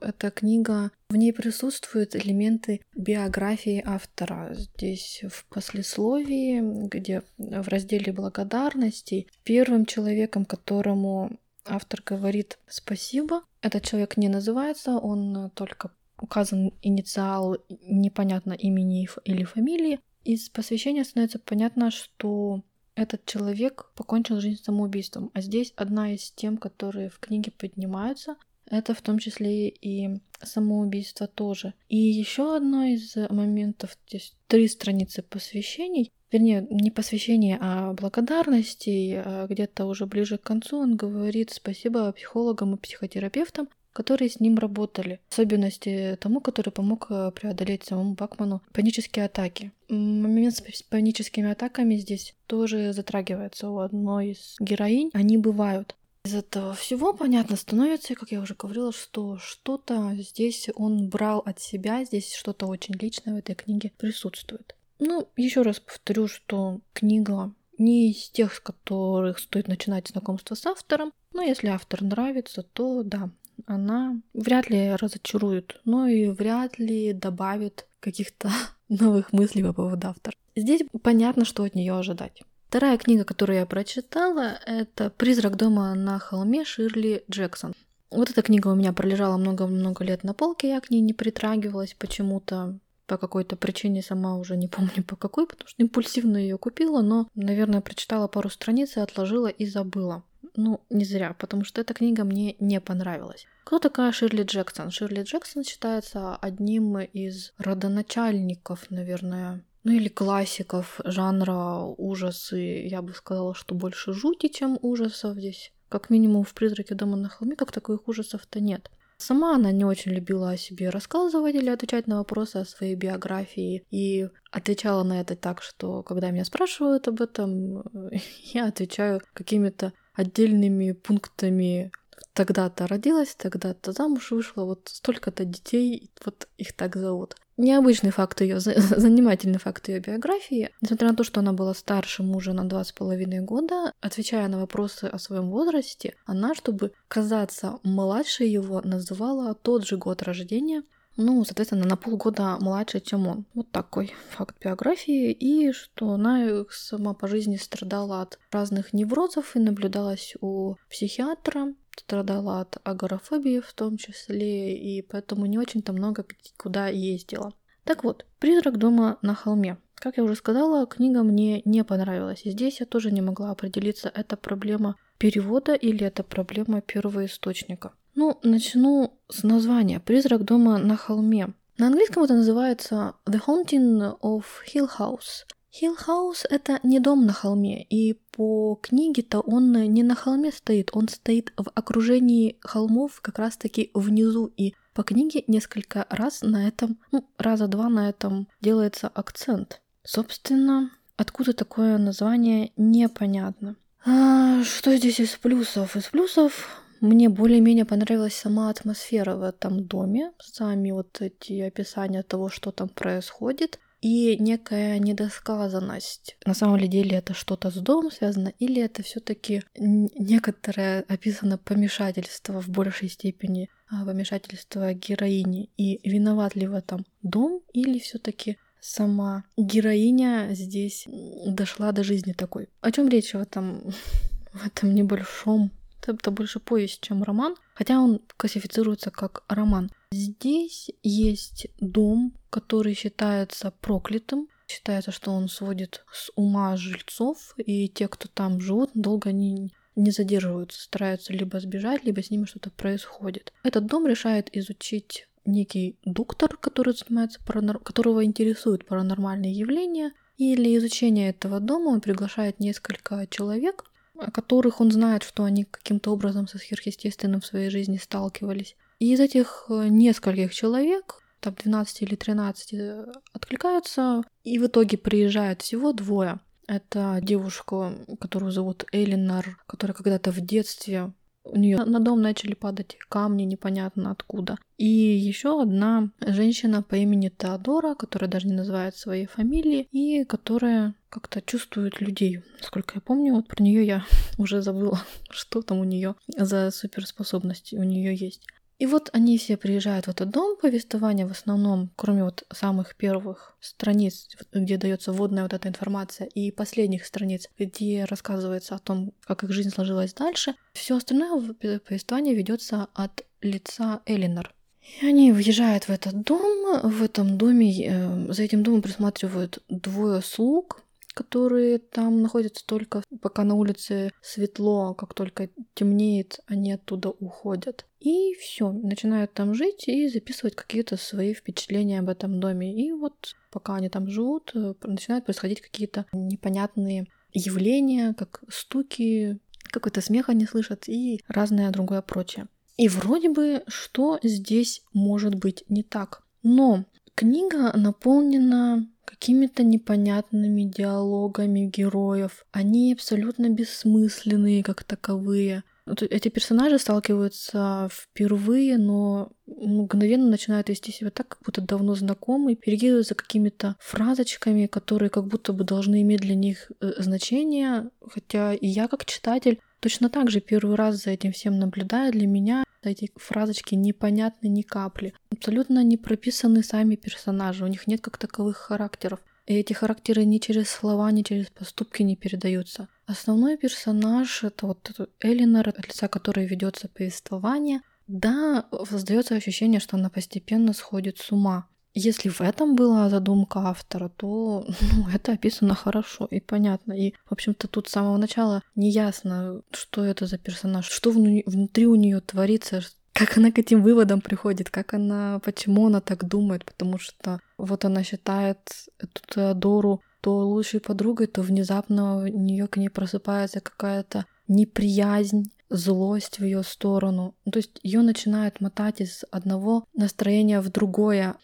эта 0.01 0.31
книга, 0.31 0.91
в 1.09 1.15
ней 1.15 1.33
присутствуют 1.33 2.15
элементы 2.15 2.81
биографии 2.95 3.83
автора. 3.85 4.53
Здесь 4.53 5.23
в 5.29 5.45
послесловии, 5.47 6.87
где 6.87 7.23
в 7.37 7.67
разделе 7.67 8.11
благодарности, 8.11 9.27
первым 9.43 9.85
человеком, 9.85 10.45
которому 10.45 11.39
автор 11.65 12.01
говорит 12.05 12.59
спасибо, 12.67 13.43
этот 13.61 13.83
человек 13.83 14.17
не 14.17 14.29
называется, 14.29 14.97
он 14.97 15.49
только 15.51 15.91
указан 16.19 16.71
инициал 16.81 17.57
непонятно 17.69 18.53
имени 18.53 19.07
или 19.23 19.43
фамилии. 19.43 19.99
Из 20.23 20.49
посвящения 20.49 21.03
становится 21.03 21.39
понятно, 21.39 21.91
что 21.91 22.63
этот 22.95 23.25
человек 23.25 23.91
покончил 23.95 24.39
жизнь 24.39 24.63
самоубийством. 24.63 25.31
А 25.33 25.41
здесь 25.41 25.73
одна 25.75 26.13
из 26.13 26.31
тем, 26.31 26.57
которые 26.57 27.09
в 27.09 27.19
книге 27.19 27.51
поднимаются, 27.51 28.35
это 28.67 28.95
в 28.95 29.01
том 29.01 29.19
числе 29.19 29.69
и 29.69 30.19
самоубийство 30.41 31.27
тоже. 31.27 31.73
И 31.87 31.97
еще 31.97 32.55
одно 32.55 32.83
из 32.85 33.15
моментов, 33.29 33.97
здесь 34.07 34.33
три 34.47 34.67
страницы 34.67 35.21
посвящений, 35.21 36.11
вернее, 36.31 36.65
не 36.69 36.89
посвящения, 36.89 37.57
а 37.61 37.93
благодарности, 37.93 39.21
а 39.23 39.47
где-то 39.47 39.85
уже 39.85 40.05
ближе 40.07 40.37
к 40.37 40.43
концу 40.43 40.79
он 40.79 40.95
говорит 40.95 41.51
спасибо 41.51 42.11
психологам 42.11 42.75
и 42.75 42.79
психотерапевтам, 42.79 43.69
которые 43.95 44.29
с 44.29 44.41
ним 44.41 44.57
работали. 44.57 45.21
Особенности 45.31 46.17
тому, 46.19 46.41
который 46.41 46.71
помог 46.71 47.07
э, 47.09 47.31
преодолеть 47.31 47.85
самому 47.85 48.13
Бакману 48.13 48.61
панические 48.73 49.25
атаки. 49.25 49.71
Момент 49.87 50.55
с 50.57 50.83
паническими 50.83 51.49
атаками 51.49 51.95
здесь 51.95 52.35
тоже 52.45 52.91
затрагивается 52.91 53.69
у 53.69 53.79
одной 53.79 54.31
из 54.31 54.57
героинь. 54.59 55.11
Они 55.13 55.37
бывают. 55.37 55.95
Из 56.25 56.33
этого 56.33 56.73
всего 56.73 57.13
понятно 57.13 57.55
становится, 57.55 58.15
как 58.15 58.31
я 58.31 58.41
уже 58.41 58.55
говорила, 58.55 58.91
что 58.91 59.37
что-то 59.37 60.11
здесь 60.17 60.67
он 60.75 61.07
брал 61.07 61.39
от 61.39 61.61
себя, 61.61 62.03
здесь 62.03 62.33
что-то 62.33 62.65
очень 62.65 62.95
личное 62.95 63.35
в 63.35 63.37
этой 63.37 63.55
книге 63.55 63.93
присутствует. 63.97 64.75
Ну, 64.99 65.27
еще 65.37 65.61
раз 65.61 65.79
повторю, 65.79 66.27
что 66.27 66.79
книга 66.93 67.53
не 67.77 68.11
из 68.11 68.29
тех, 68.29 68.53
с 68.53 68.59
которых 68.59 69.39
стоит 69.39 69.67
начинать 69.67 70.07
знакомство 70.09 70.55
с 70.55 70.65
автором, 70.65 71.13
но 71.31 71.41
если 71.41 71.67
автор 71.67 72.01
нравится, 72.01 72.63
то 72.63 73.03
да, 73.03 73.29
она 73.65 74.19
вряд 74.33 74.69
ли 74.69 74.95
разочарует, 74.95 75.79
но 75.85 76.07
и 76.07 76.27
вряд 76.27 76.79
ли 76.79 77.13
добавит 77.13 77.87
каких-то 77.99 78.49
новых 78.89 79.33
мыслей 79.33 79.63
по 79.63 79.73
поводу 79.73 80.07
автора. 80.07 80.35
Здесь 80.55 80.81
понятно, 81.01 81.45
что 81.45 81.63
от 81.63 81.75
нее 81.75 81.97
ожидать. 81.97 82.41
Вторая 82.69 82.97
книга, 82.97 83.23
которую 83.23 83.59
я 83.59 83.65
прочитала, 83.65 84.59
это 84.65 85.09
«Призрак 85.09 85.55
дома 85.55 85.93
на 85.95 86.19
холме» 86.19 86.65
Ширли 86.65 87.23
Джексон. 87.29 87.73
Вот 88.11 88.29
эта 88.29 88.41
книга 88.41 88.69
у 88.69 88.75
меня 88.75 88.93
пролежала 88.93 89.37
много-много 89.37 90.03
лет 90.03 90.23
на 90.23 90.33
полке, 90.33 90.69
я 90.69 90.81
к 90.81 90.89
ней 90.89 91.01
не 91.01 91.13
притрагивалась 91.13 91.93
почему-то 91.93 92.79
по 93.07 93.17
какой-то 93.17 93.55
причине, 93.55 94.01
сама 94.01 94.37
уже 94.37 94.57
не 94.57 94.67
помню 94.67 95.03
по 95.07 95.15
какой, 95.15 95.47
потому 95.47 95.67
что 95.67 95.81
импульсивно 95.81 96.37
ее 96.37 96.57
купила, 96.57 97.01
но, 97.01 97.27
наверное, 97.35 97.81
прочитала 97.81 98.27
пару 98.27 98.49
страниц 98.49 98.97
и 98.97 99.01
отложила 99.01 99.47
и 99.47 99.65
забыла. 99.65 100.23
Ну, 100.55 100.81
не 100.89 101.05
зря, 101.05 101.35
потому 101.37 101.63
что 101.63 101.81
эта 101.81 101.93
книга 101.93 102.23
мне 102.23 102.55
не 102.59 102.79
понравилась. 102.81 103.47
Кто 103.63 103.79
такая 103.79 104.11
Ширли 104.11 104.43
Джексон? 104.43 104.91
Ширли 104.91 105.23
Джексон 105.23 105.63
считается 105.63 106.35
одним 106.35 106.99
из 106.99 107.53
родоначальников, 107.57 108.91
наверное, 108.91 109.63
ну 109.83 109.91
или 109.91 110.07
классиков 110.07 110.99
жанра 111.05 111.79
ужасы. 111.97 112.87
Я 112.87 113.01
бы 113.01 113.13
сказала, 113.13 113.53
что 113.53 113.75
больше 113.75 114.13
жути, 114.13 114.47
чем 114.49 114.79
ужасов 114.81 115.37
здесь. 115.37 115.71
Как 115.89 116.09
минимум 116.09 116.43
в 116.43 116.53
«Призраке 116.53 116.95
дома 116.95 117.15
на 117.15 117.29
холме» 117.29 117.55
как 117.55 117.71
таковых 117.71 118.07
ужасов-то 118.07 118.59
нет. 118.59 118.89
Сама 119.17 119.55
она 119.55 119.71
не 119.71 119.85
очень 119.85 120.11
любила 120.11 120.51
о 120.51 120.57
себе 120.57 120.89
рассказывать 120.89 121.55
или 121.55 121.69
отвечать 121.69 122.07
на 122.07 122.17
вопросы 122.17 122.57
о 122.57 122.65
своей 122.65 122.95
биографии. 122.95 123.85
И 123.91 124.27
отвечала 124.51 125.03
на 125.03 125.21
это 125.21 125.35
так, 125.35 125.61
что 125.61 126.03
когда 126.03 126.31
меня 126.31 126.45
спрашивают 126.45 127.07
об 127.07 127.21
этом, 127.21 127.83
я 128.53 128.67
отвечаю 128.67 129.21
какими-то 129.33 129.93
отдельными 130.15 130.91
пунктами 130.91 131.91
тогда-то 132.33 132.87
родилась, 132.87 133.35
тогда-то 133.35 133.93
замуж 133.93 134.31
вышла, 134.31 134.65
вот 134.65 134.89
столько-то 134.91 135.45
детей, 135.45 136.11
вот 136.23 136.47
их 136.57 136.73
так 136.73 136.95
зовут. 136.95 137.35
Необычный 137.57 138.11
факт 138.11 138.41
ее, 138.41 138.59
занимательный 138.59 139.59
факт 139.59 139.87
ее 139.87 139.99
биографии. 139.99 140.71
Несмотря 140.81 141.09
на 141.09 141.15
то, 141.15 141.23
что 141.23 141.39
она 141.39 141.53
была 141.53 141.73
старше 141.73 142.21
мужа 142.21 142.51
на 142.51 142.67
два 142.67 142.83
с 142.83 142.91
половиной 142.91 143.39
года, 143.39 143.93
отвечая 144.01 144.47
на 144.49 144.59
вопросы 144.59 145.05
о 145.05 145.17
своем 145.17 145.49
возрасте, 145.49 146.15
она, 146.25 146.53
чтобы 146.53 146.91
казаться 147.07 147.79
младше 147.83 148.43
его, 148.43 148.81
называла 148.81 149.55
тот 149.55 149.85
же 149.85 149.95
год 149.95 150.21
рождения, 150.21 150.83
ну, 151.17 151.43
соответственно, 151.45 151.85
на 151.85 151.97
полгода 151.97 152.57
младше, 152.59 152.99
чем 152.99 153.27
он. 153.27 153.45
Вот 153.53 153.71
такой 153.71 154.13
факт 154.31 154.55
биографии. 154.61 155.31
И 155.31 155.71
что 155.71 156.11
она 156.11 156.65
сама 156.69 157.13
по 157.13 157.27
жизни 157.27 157.55
страдала 157.57 158.21
от 158.21 158.39
разных 158.51 158.93
неврозов 158.93 159.55
и 159.55 159.59
наблюдалась 159.59 160.35
у 160.41 160.75
психиатра 160.89 161.73
страдала 161.97 162.59
от 162.61 162.77
агорафобии 162.83 163.61
в 163.61 163.73
том 163.73 163.97
числе, 163.97 164.75
и 164.75 165.01
поэтому 165.01 165.45
не 165.45 165.57
очень-то 165.57 165.93
много 165.93 166.25
куда 166.57 166.87
ездила. 166.87 167.53
Так 167.85 168.03
вот, 168.03 168.25
«Призрак 168.39 168.77
дома 168.77 169.17
на 169.21 169.33
холме». 169.33 169.77
Как 169.95 170.17
я 170.17 170.23
уже 170.23 170.35
сказала, 170.35 170.85
книга 170.85 171.23
мне 171.23 171.61
не 171.65 171.83
понравилась. 171.83 172.41
И 172.43 172.51
здесь 172.51 172.79
я 172.79 172.85
тоже 172.85 173.11
не 173.11 173.21
могла 173.21 173.51
определиться, 173.51 174.11
это 174.13 174.35
проблема 174.35 174.97
перевода 175.17 175.73
или 175.73 176.05
это 176.05 176.23
проблема 176.23 176.81
первого 176.81 177.25
источника. 177.25 177.93
Ну, 178.15 178.39
начну 178.43 179.19
с 179.29 179.43
названия 179.43 179.99
«Призрак 179.99 180.45
дома 180.45 180.77
на 180.77 180.95
холме». 180.95 181.53
На 181.77 181.87
английском 181.87 182.23
это 182.23 182.35
называется 182.35 183.15
The 183.25 183.41
Haunting 183.45 184.17
of 184.21 184.45
Hill 184.73 184.89
House. 184.97 185.43
Hill 185.73 186.05
House— 186.05 186.45
это 186.49 186.79
не 186.83 187.01
дом 187.01 187.25
на 187.25 187.33
холме, 187.33 187.83
и 187.83 188.13
по 188.31 188.79
книге-то 188.81 189.41
он 189.41 189.73
не 189.73 190.03
на 190.03 190.15
холме 190.15 190.53
стоит, 190.53 190.91
он 190.93 191.09
стоит 191.09 191.51
в 191.57 191.69
окружении 191.75 192.57
холмов 192.61 193.19
как 193.19 193.39
раз-таки 193.39 193.91
внизу, 193.93 194.45
и 194.55 194.73
по 194.93 195.03
книге 195.03 195.43
несколько 195.47 196.07
раз 196.09 196.41
на 196.41 196.69
этом, 196.69 196.97
ну, 197.11 197.27
раза 197.37 197.67
два 197.67 197.89
на 197.89 198.07
этом 198.07 198.47
делается 198.61 199.09
акцент. 199.09 199.81
Собственно, 200.03 200.91
откуда 201.17 201.51
такое 201.51 201.97
название, 201.97 202.71
непонятно. 202.77 203.75
А, 204.05 204.63
что 204.63 204.95
здесь 204.95 205.19
из 205.19 205.31
плюсов? 205.31 205.97
Из 205.97 206.05
плюсов 206.05 206.84
мне 207.05 207.29
более-менее 207.29 207.85
понравилась 207.85 208.35
сама 208.35 208.69
атмосфера 208.69 209.35
в 209.35 209.43
этом 209.43 209.85
доме, 209.85 210.31
сами 210.39 210.91
вот 210.91 211.21
эти 211.21 211.61
описания 211.61 212.23
того, 212.23 212.49
что 212.49 212.71
там 212.71 212.89
происходит 212.89 213.79
и 214.01 214.37
некая 214.37 214.99
недосказанность. 214.99 216.37
На 216.45 216.53
самом 216.53 216.79
деле 216.79 217.17
это 217.17 217.33
что-то 217.33 217.71
с 217.71 217.75
домом 217.75 218.11
связано, 218.11 218.53
или 218.59 218.81
это 218.81 219.01
все-таки 219.01 219.63
некоторое 219.75 221.03
описано 221.07 221.57
помешательство 221.57 222.61
в 222.61 222.69
большей 222.69 223.09
степени, 223.09 223.69
а, 223.89 224.05
помешательство 224.05 224.93
героини. 224.93 225.71
И 225.77 226.07
виноват 226.07 226.55
ли 226.55 226.67
в 226.67 226.75
этом 226.75 227.05
дом, 227.23 227.61
или 227.73 227.97
все-таки 227.97 228.57
сама 228.79 229.43
героиня 229.57 230.49
здесь 230.51 231.07
дошла 231.47 231.91
до 231.91 232.03
жизни 232.03 232.33
такой. 232.33 232.69
О 232.81 232.91
чем 232.91 233.09
речь 233.09 233.33
в 233.33 233.39
этом, 233.39 233.91
в 234.53 234.65
этом 234.65 234.93
небольшом 234.93 235.71
это 236.05 236.31
больше 236.31 236.59
повесть, 236.59 237.01
чем 237.01 237.23
роман, 237.23 237.55
хотя 237.73 237.99
он 237.99 238.21
классифицируется 238.37 239.11
как 239.11 239.43
роман. 239.47 239.91
Здесь 240.11 240.89
есть 241.03 241.67
дом, 241.79 242.33
который 242.49 242.93
считается 242.93 243.71
проклятым. 243.81 244.47
Считается, 244.67 245.11
что 245.11 245.31
он 245.31 245.47
сводит 245.47 246.03
с 246.11 246.31
ума 246.35 246.75
жильцов, 246.75 247.53
и 247.57 247.87
те, 247.87 248.07
кто 248.07 248.27
там 248.27 248.59
живут, 248.59 248.89
долго 248.95 249.31
не, 249.31 249.71
не 249.95 250.11
задерживаются, 250.11 250.81
стараются 250.81 251.33
либо 251.33 251.59
сбежать, 251.59 252.03
либо 252.03 252.23
с 252.23 252.31
ними 252.31 252.45
что-то 252.45 252.71
происходит. 252.71 253.53
Этот 253.63 253.85
дом 253.85 254.07
решает 254.07 254.49
изучить 254.55 255.27
некий 255.45 255.99
доктор, 256.03 256.57
который 256.57 256.95
занимается 256.95 257.39
паранор... 257.45 257.79
которого 257.79 258.25
интересуют 258.25 258.85
паранормальные 258.85 259.53
явления, 259.53 260.13
и 260.37 260.55
для 260.55 260.75
изучения 260.77 261.29
этого 261.29 261.59
дома 261.59 261.89
он 261.89 262.01
приглашает 262.01 262.59
несколько 262.59 263.25
человек, 263.27 263.85
о 264.19 264.31
которых 264.31 264.81
он 264.81 264.91
знает, 264.91 265.23
что 265.23 265.43
они 265.43 265.65
каким-то 265.65 266.11
образом 266.11 266.47
со 266.47 266.57
сверхъестественным 266.57 267.41
в 267.41 267.45
своей 267.45 267.69
жизни 267.69 267.97
сталкивались. 267.97 268.75
И 268.99 269.13
из 269.13 269.19
этих 269.19 269.65
э, 269.69 269.87
нескольких 269.89 270.53
человек, 270.53 271.21
там 271.39 271.55
12 271.55 272.01
или 272.03 272.15
13, 272.15 272.73
э, 272.73 273.05
откликаются, 273.33 274.23
и 274.43 274.57
в 274.57 274.67
итоге 274.67 274.97
приезжают 274.97 275.61
всего 275.61 275.91
двое. 275.91 276.39
Это 276.67 277.19
девушка, 277.21 277.93
которую 278.19 278.51
зовут 278.51 278.85
Элинар, 278.91 279.57
которая 279.67 279.95
когда-то 279.95 280.31
в 280.31 280.39
детстве 280.39 281.13
у 281.45 281.57
нее 281.57 281.77
на 281.85 281.99
дом 281.99 282.21
начали 282.21 282.53
падать 282.53 282.97
камни 283.07 283.43
непонятно 283.43 284.11
откуда. 284.11 284.57
И 284.77 284.85
еще 284.85 285.61
одна 285.61 286.09
женщина 286.19 286.83
по 286.83 286.95
имени 286.95 287.29
Теодора, 287.29 287.95
которая 287.95 288.29
даже 288.29 288.47
не 288.47 288.53
называет 288.53 288.95
своей 288.95 289.25
фамилии, 289.25 289.87
и 289.91 290.25
которая 290.25 290.95
как-то 291.09 291.41
чувствует 291.41 292.01
людей. 292.01 292.41
Сколько 292.59 292.95
я 292.95 293.01
помню, 293.01 293.33
вот 293.33 293.47
про 293.47 293.63
нее 293.63 293.85
я 293.85 294.05
уже 294.37 294.61
забыла, 294.61 294.99
что 295.29 295.61
там 295.61 295.79
у 295.79 295.83
нее 295.83 296.15
за 296.27 296.71
суперспособности 296.71 297.75
у 297.75 297.83
нее 297.83 298.15
есть. 298.15 298.47
И 298.77 298.85
вот 298.85 299.09
они 299.13 299.37
все 299.37 299.55
приезжают 299.55 300.05
в 300.05 300.09
этот 300.09 300.31
дом, 300.31 300.57
повествование 300.57 301.25
в 301.25 301.31
основном, 301.31 301.91
кроме 301.95 302.23
вот 302.25 302.43
самых 302.53 302.95
первых 302.95 303.55
страниц, 303.61 304.27
где 304.51 304.77
дается 304.77 305.13
вводная 305.13 305.43
вот 305.43 305.53
эта 305.53 305.69
информация, 305.69 306.27
и 306.27 306.51
последних 306.51 307.05
страниц, 307.05 307.49
где 307.57 308.03
рассказывается 308.03 308.75
о 308.75 308.79
том, 308.79 309.13
как 309.25 309.43
их 309.43 309.51
жизнь 309.51 309.69
сложилась 309.69 310.13
дальше, 310.13 310.55
все 310.73 310.97
остальное 310.97 311.53
повествование 311.53 312.35
ведется 312.35 312.87
от 312.93 313.25
лица 313.41 314.01
Элинор. 314.05 314.53
И 315.01 315.07
они 315.07 315.31
въезжают 315.31 315.85
в 315.85 315.89
этот 315.89 316.21
дом, 316.23 316.81
в 316.83 317.01
этом 317.01 317.37
доме, 317.37 317.87
э, 317.87 318.31
за 318.31 318.43
этим 318.43 318.61
домом 318.61 318.81
присматривают 318.81 319.63
двое 319.69 320.21
слуг, 320.21 320.84
которые 321.15 321.79
там 321.79 322.21
находятся 322.21 322.63
только 322.67 323.01
пока 323.21 323.43
на 323.45 323.55
улице 323.55 324.11
светло, 324.21 324.93
как 324.93 325.13
только 325.13 325.49
темнеет, 325.73 326.41
они 326.45 326.73
оттуда 326.73 327.09
уходят. 327.09 327.85
И 327.99 328.33
все, 328.35 328.71
начинают 328.71 329.33
там 329.33 329.55
жить 329.55 329.87
и 329.87 330.09
записывать 330.09 330.55
какие-то 330.55 330.97
свои 330.97 331.33
впечатления 331.33 331.99
об 331.99 332.09
этом 332.09 332.39
доме. 332.39 332.75
И 332.75 332.91
вот 332.91 333.33
пока 333.49 333.75
они 333.75 333.89
там 333.89 334.09
живут, 334.09 334.51
э, 334.53 334.73
начинают 334.83 335.25
происходить 335.25 335.61
какие-то 335.61 336.05
непонятные 336.11 337.07
явления, 337.33 338.13
как 338.13 338.43
стуки, 338.49 339.39
какой-то 339.71 340.01
смех 340.01 340.27
они 340.27 340.45
слышат 340.45 340.89
и 340.89 341.21
разное 341.29 341.71
другое 341.71 342.01
прочее. 342.01 342.47
И 342.75 342.89
вроде 342.89 343.29
бы, 343.29 343.63
что 343.67 344.19
здесь 344.21 344.83
может 344.91 345.35
быть 345.35 345.63
не 345.69 345.83
так. 345.83 346.23
Но 346.43 346.83
книга 347.15 347.71
наполнена 347.73 348.85
какими-то 349.15 349.63
непонятными 349.63 350.63
диалогами 350.63 351.65
героев. 351.65 352.45
Они 352.51 352.93
абсолютно 352.93 353.49
бессмысленные 353.49 354.63
как 354.63 354.83
таковые. 354.83 355.63
Эти 355.87 356.29
персонажи 356.29 356.79
сталкиваются 356.79 357.89
впервые, 357.91 358.77
но 358.77 359.31
мгновенно 359.45 360.29
начинают 360.29 360.67
вести 360.67 360.91
себя 360.91 361.11
так, 361.11 361.27
как 361.27 361.39
будто 361.45 361.61
давно 361.61 361.93
знакомы, 361.93 362.55
перекидываются 362.55 363.13
какими-то 363.13 363.75
фразочками, 363.79 364.65
которые 364.65 365.09
как 365.09 365.27
будто 365.27 365.53
бы 365.53 365.63
должны 365.63 366.01
иметь 366.01 366.21
для 366.21 366.33
них 366.33 366.71
э, 366.81 366.93
значение. 366.97 367.91
Хотя 368.01 368.53
и 368.53 368.65
я, 368.65 368.87
как 368.87 369.05
читатель, 369.05 369.59
точно 369.85 370.09
так 370.09 370.31
же 370.31 370.39
первый 370.39 370.75
раз 370.75 371.03
за 371.03 371.11
этим 371.11 371.31
всем 371.31 371.59
наблюдаю. 371.59 372.11
Для 372.11 372.25
меня 372.25 372.63
эти 372.81 373.11
фразочки 373.17 373.75
непонятны 373.75 374.47
ни 374.47 374.63
капли. 374.63 375.13
Абсолютно 375.29 375.83
не 375.83 375.95
прописаны 375.95 376.63
сами 376.63 376.95
персонажи, 376.95 377.63
у 377.63 377.67
них 377.67 377.85
нет 377.85 378.01
как 378.01 378.17
таковых 378.17 378.57
характеров. 378.57 379.19
И 379.45 379.53
эти 379.53 379.73
характеры 379.73 380.25
ни 380.25 380.39
через 380.39 380.71
слова, 380.71 381.11
ни 381.11 381.21
через 381.21 381.51
поступки 381.51 382.01
не 382.01 382.15
передаются. 382.15 382.87
Основной 383.05 383.57
персонаж— 383.57 384.43
это 384.43 384.65
вот 384.65 384.91
Элинор, 385.19 385.69
от 385.69 385.87
лица 385.87 386.07
которой 386.07 386.47
ведется 386.47 386.89
повествование. 386.89 387.81
Да, 388.07 388.65
создается 388.89 389.35
ощущение, 389.35 389.79
что 389.79 389.97
она 389.97 390.09
постепенно 390.09 390.73
сходит 390.73 391.19
с 391.19 391.31
ума. 391.31 391.67
Если 391.95 392.29
в 392.29 392.41
этом 392.41 392.75
была 392.75 393.09
задумка 393.09 393.59
автора, 393.59 394.09
то 394.09 394.65
ну, 394.95 395.07
это 395.13 395.31
описано 395.31 395.73
хорошо 395.73 396.27
и 396.29 396.39
понятно. 396.39 396.93
И, 396.93 397.13
в 397.25 397.31
общем-то, 397.31 397.67
тут 397.67 397.87
с 397.87 397.91
самого 397.91 398.17
начала 398.17 398.61
не 398.75 398.91
ясно, 398.91 399.61
что 399.71 400.03
это 400.03 400.27
за 400.27 400.37
персонаж, 400.37 400.87
что 400.87 401.11
внутри 401.11 401.87
у 401.87 401.95
нее 401.95 402.19
творится, 402.19 402.81
как 403.13 403.37
она 403.37 403.51
к 403.51 403.59
этим 403.59 403.81
выводам 403.81 404.19
приходит, 404.19 404.69
как 404.69 404.93
она, 404.93 405.39
почему 405.39 405.87
она 405.87 406.01
так 406.01 406.27
думает, 406.27 406.65
потому 406.65 406.99
что 406.99 407.39
вот 407.57 407.85
она 407.85 408.03
считает 408.03 408.59
эту 408.99 409.21
Теодору 409.33 410.01
то 410.19 410.39
лучшей 410.39 410.79
подругой, 410.79 411.27
то 411.27 411.41
внезапно 411.41 412.17
у 412.17 412.27
нее 412.27 412.67
к 412.67 412.77
ней 412.77 412.89
просыпается 412.89 413.61
какая-то 413.61 414.25
неприязнь, 414.47 415.51
злость 415.69 416.39
в 416.39 416.43
ее 416.43 416.63
сторону. 416.63 417.35
Ну, 417.45 417.51
то 417.51 417.57
есть 417.57 417.79
ее 417.83 418.01
начинает 418.01 418.59
мотать 418.59 419.01
из 419.01 419.23
одного 419.31 419.85
настроения 419.93 420.61
в 420.61 420.69
другое. 420.69 421.35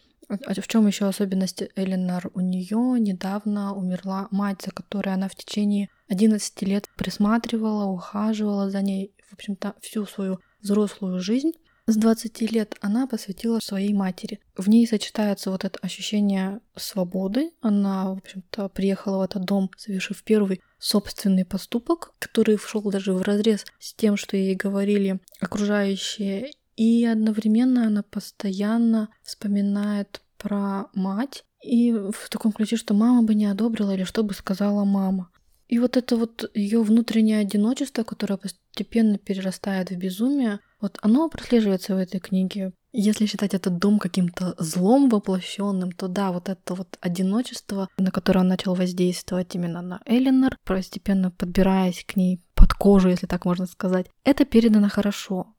А 0.46 0.60
в 0.60 0.68
чем 0.68 0.86
еще 0.86 1.06
особенность 1.06 1.62
Эленор? 1.76 2.30
У 2.34 2.40
нее 2.40 2.98
недавно 3.00 3.74
умерла 3.74 4.28
мать, 4.30 4.62
за 4.64 4.70
которой 4.70 5.14
она 5.14 5.28
в 5.28 5.34
течение 5.34 5.88
11 6.08 6.62
лет 6.62 6.88
присматривала, 6.96 7.84
ухаживала 7.84 8.70
за 8.70 8.82
ней, 8.82 9.14
в 9.30 9.34
общем-то, 9.34 9.74
всю 9.80 10.06
свою 10.06 10.38
взрослую 10.60 11.20
жизнь. 11.20 11.52
С 11.86 11.96
20 11.96 12.40
лет 12.52 12.76
она 12.80 13.08
посвятила 13.08 13.58
своей 13.58 13.92
матери. 13.92 14.40
В 14.56 14.68
ней 14.68 14.86
сочетается 14.86 15.50
вот 15.50 15.64
это 15.64 15.78
ощущение 15.82 16.60
свободы. 16.76 17.50
Она, 17.60 18.14
в 18.14 18.18
общем-то, 18.18 18.68
приехала 18.68 19.18
в 19.18 19.22
этот 19.22 19.44
дом, 19.44 19.68
совершив 19.76 20.22
первый 20.22 20.60
собственный 20.78 21.44
поступок, 21.44 22.14
который 22.20 22.56
шел 22.56 22.82
даже 22.82 23.12
в 23.12 23.22
разрез 23.22 23.64
с 23.80 23.94
тем, 23.94 24.16
что 24.16 24.36
ей 24.36 24.54
говорили 24.54 25.18
окружающие. 25.40 26.52
И 26.76 27.04
одновременно 27.04 27.86
она 27.86 28.02
постоянно 28.02 29.08
вспоминает 29.22 30.22
про 30.38 30.86
мать 30.94 31.44
и 31.62 31.92
в 31.92 32.28
таком 32.28 32.52
ключе, 32.52 32.76
что 32.76 32.94
мама 32.94 33.22
бы 33.22 33.34
не 33.34 33.46
одобрила 33.46 33.92
или 33.92 34.04
что 34.04 34.22
бы 34.22 34.34
сказала 34.34 34.84
мама. 34.84 35.30
И 35.68 35.78
вот 35.78 35.96
это 35.96 36.16
вот 36.16 36.50
ее 36.54 36.82
внутреннее 36.82 37.38
одиночество, 37.38 38.02
которое 38.02 38.36
постепенно 38.36 39.16
перерастает 39.16 39.90
в 39.90 39.96
безумие, 39.96 40.60
вот 40.82 40.98
оно 41.00 41.30
прослеживается 41.30 41.94
в 41.94 41.98
этой 41.98 42.20
книге. 42.20 42.72
Если 42.92 43.24
считать 43.24 43.54
этот 43.54 43.78
дом 43.78 43.98
каким-то 43.98 44.54
злом 44.58 45.08
воплощенным, 45.08 45.92
то 45.92 46.08
да, 46.08 46.30
вот 46.30 46.50
это 46.50 46.74
вот 46.74 46.98
одиночество, 47.00 47.88
на 47.96 48.10
которое 48.10 48.40
он 48.40 48.48
начал 48.48 48.74
воздействовать 48.74 49.54
именно 49.54 49.80
на 49.80 50.02
Элинор, 50.04 50.58
постепенно 50.64 51.30
подбираясь 51.30 52.04
к 52.04 52.16
ней 52.16 52.42
под 52.54 52.74
кожу, 52.74 53.08
если 53.08 53.26
так 53.26 53.46
можно 53.46 53.64
сказать, 53.66 54.08
это 54.24 54.44
передано 54.44 54.90
хорошо. 54.90 55.54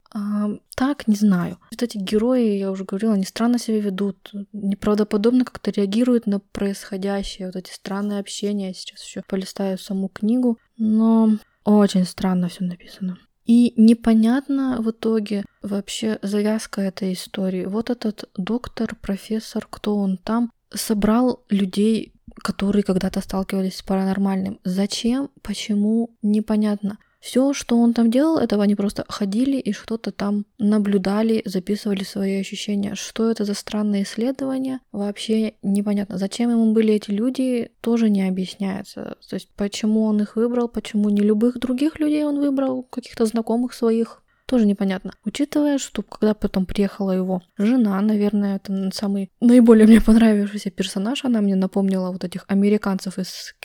Так, 0.76 1.08
не 1.08 1.16
знаю. 1.16 1.58
Кстати, 1.72 1.98
герои, 1.98 2.58
я 2.58 2.72
уже 2.72 2.84
говорила, 2.84 3.14
они 3.14 3.26
странно 3.26 3.58
себя 3.58 3.80
ведут, 3.80 4.32
неправдоподобно 4.52 5.46
как-то 5.46 5.72
реагируют 5.72 6.28
на 6.28 6.40
происходящее, 6.40 7.48
вот 7.48 7.56
эти 7.56 7.72
странные 7.72 8.20
общения. 8.20 8.68
Я 8.68 8.74
сейчас 8.74 9.04
еще 9.04 9.24
полистаю 9.28 9.78
саму 9.78 10.10
книгу, 10.10 10.60
но 10.78 11.38
очень 11.64 12.06
странно 12.06 12.50
все 12.50 12.64
написано. 12.64 13.18
И 13.46 13.74
непонятно 13.76 14.78
в 14.80 14.92
итоге 14.92 15.44
вообще 15.62 16.20
завязка 16.22 16.82
этой 16.82 17.14
истории. 17.14 17.66
Вот 17.66 17.90
этот 17.90 18.30
доктор, 18.38 18.96
профессор, 18.96 19.68
кто 19.70 19.98
он 19.98 20.18
там, 20.18 20.52
собрал 20.70 21.44
людей, 21.50 22.14
которые 22.36 22.84
когда-то 22.84 23.22
сталкивались 23.22 23.78
с 23.78 23.82
паранормальным. 23.82 24.60
Зачем, 24.64 25.30
почему, 25.42 26.16
непонятно. 26.22 26.98
Все, 27.24 27.54
что 27.54 27.78
он 27.78 27.94
там 27.94 28.12
делал, 28.12 28.38
это 28.38 28.62
они 28.62 28.76
просто 28.76 29.06
ходили 29.08 29.56
и 29.56 29.72
что-то 29.72 30.12
там 30.12 30.46
наблюдали, 30.60 31.42
записывали 31.46 32.04
свои 32.04 32.42
ощущения. 32.42 32.96
Что 32.96 33.32
это 33.32 33.46
за 33.46 33.54
странное 33.54 34.04
исследование, 34.04 34.82
вообще 34.92 35.54
непонятно. 35.62 36.18
Зачем 36.18 36.50
ему 36.50 36.74
были 36.74 36.94
эти 36.94 37.12
люди, 37.12 37.72
тоже 37.80 38.10
не 38.10 38.28
объясняется. 38.28 39.16
То 39.30 39.36
есть 39.38 39.48
почему 39.56 40.04
он 40.04 40.22
их 40.22 40.36
выбрал, 40.36 40.68
почему 40.68 41.08
не 41.08 41.22
любых 41.22 41.60
других 41.60 41.98
людей 41.98 42.26
он 42.26 42.42
выбрал, 42.42 42.84
каких-то 42.84 43.26
знакомых 43.26 43.74
своих, 43.74 44.22
тоже 44.46 44.66
непонятно. 44.66 45.14
Учитывая, 45.24 45.78
что 45.78 46.02
когда 46.02 46.34
потом 46.34 46.66
приехала 46.66 47.12
его 47.12 47.42
жена, 47.58 48.02
наверное, 48.02 48.58
это 48.58 48.90
самый 48.94 49.32
наиболее 49.40 49.88
мне 49.88 50.02
понравившийся 50.02 50.72
персонаж, 50.72 51.24
она 51.24 51.40
мне 51.40 51.56
напомнила 51.56 52.12
вот 52.12 52.26
этих 52.26 52.44
американцев 52.50 53.18
из 53.18 53.56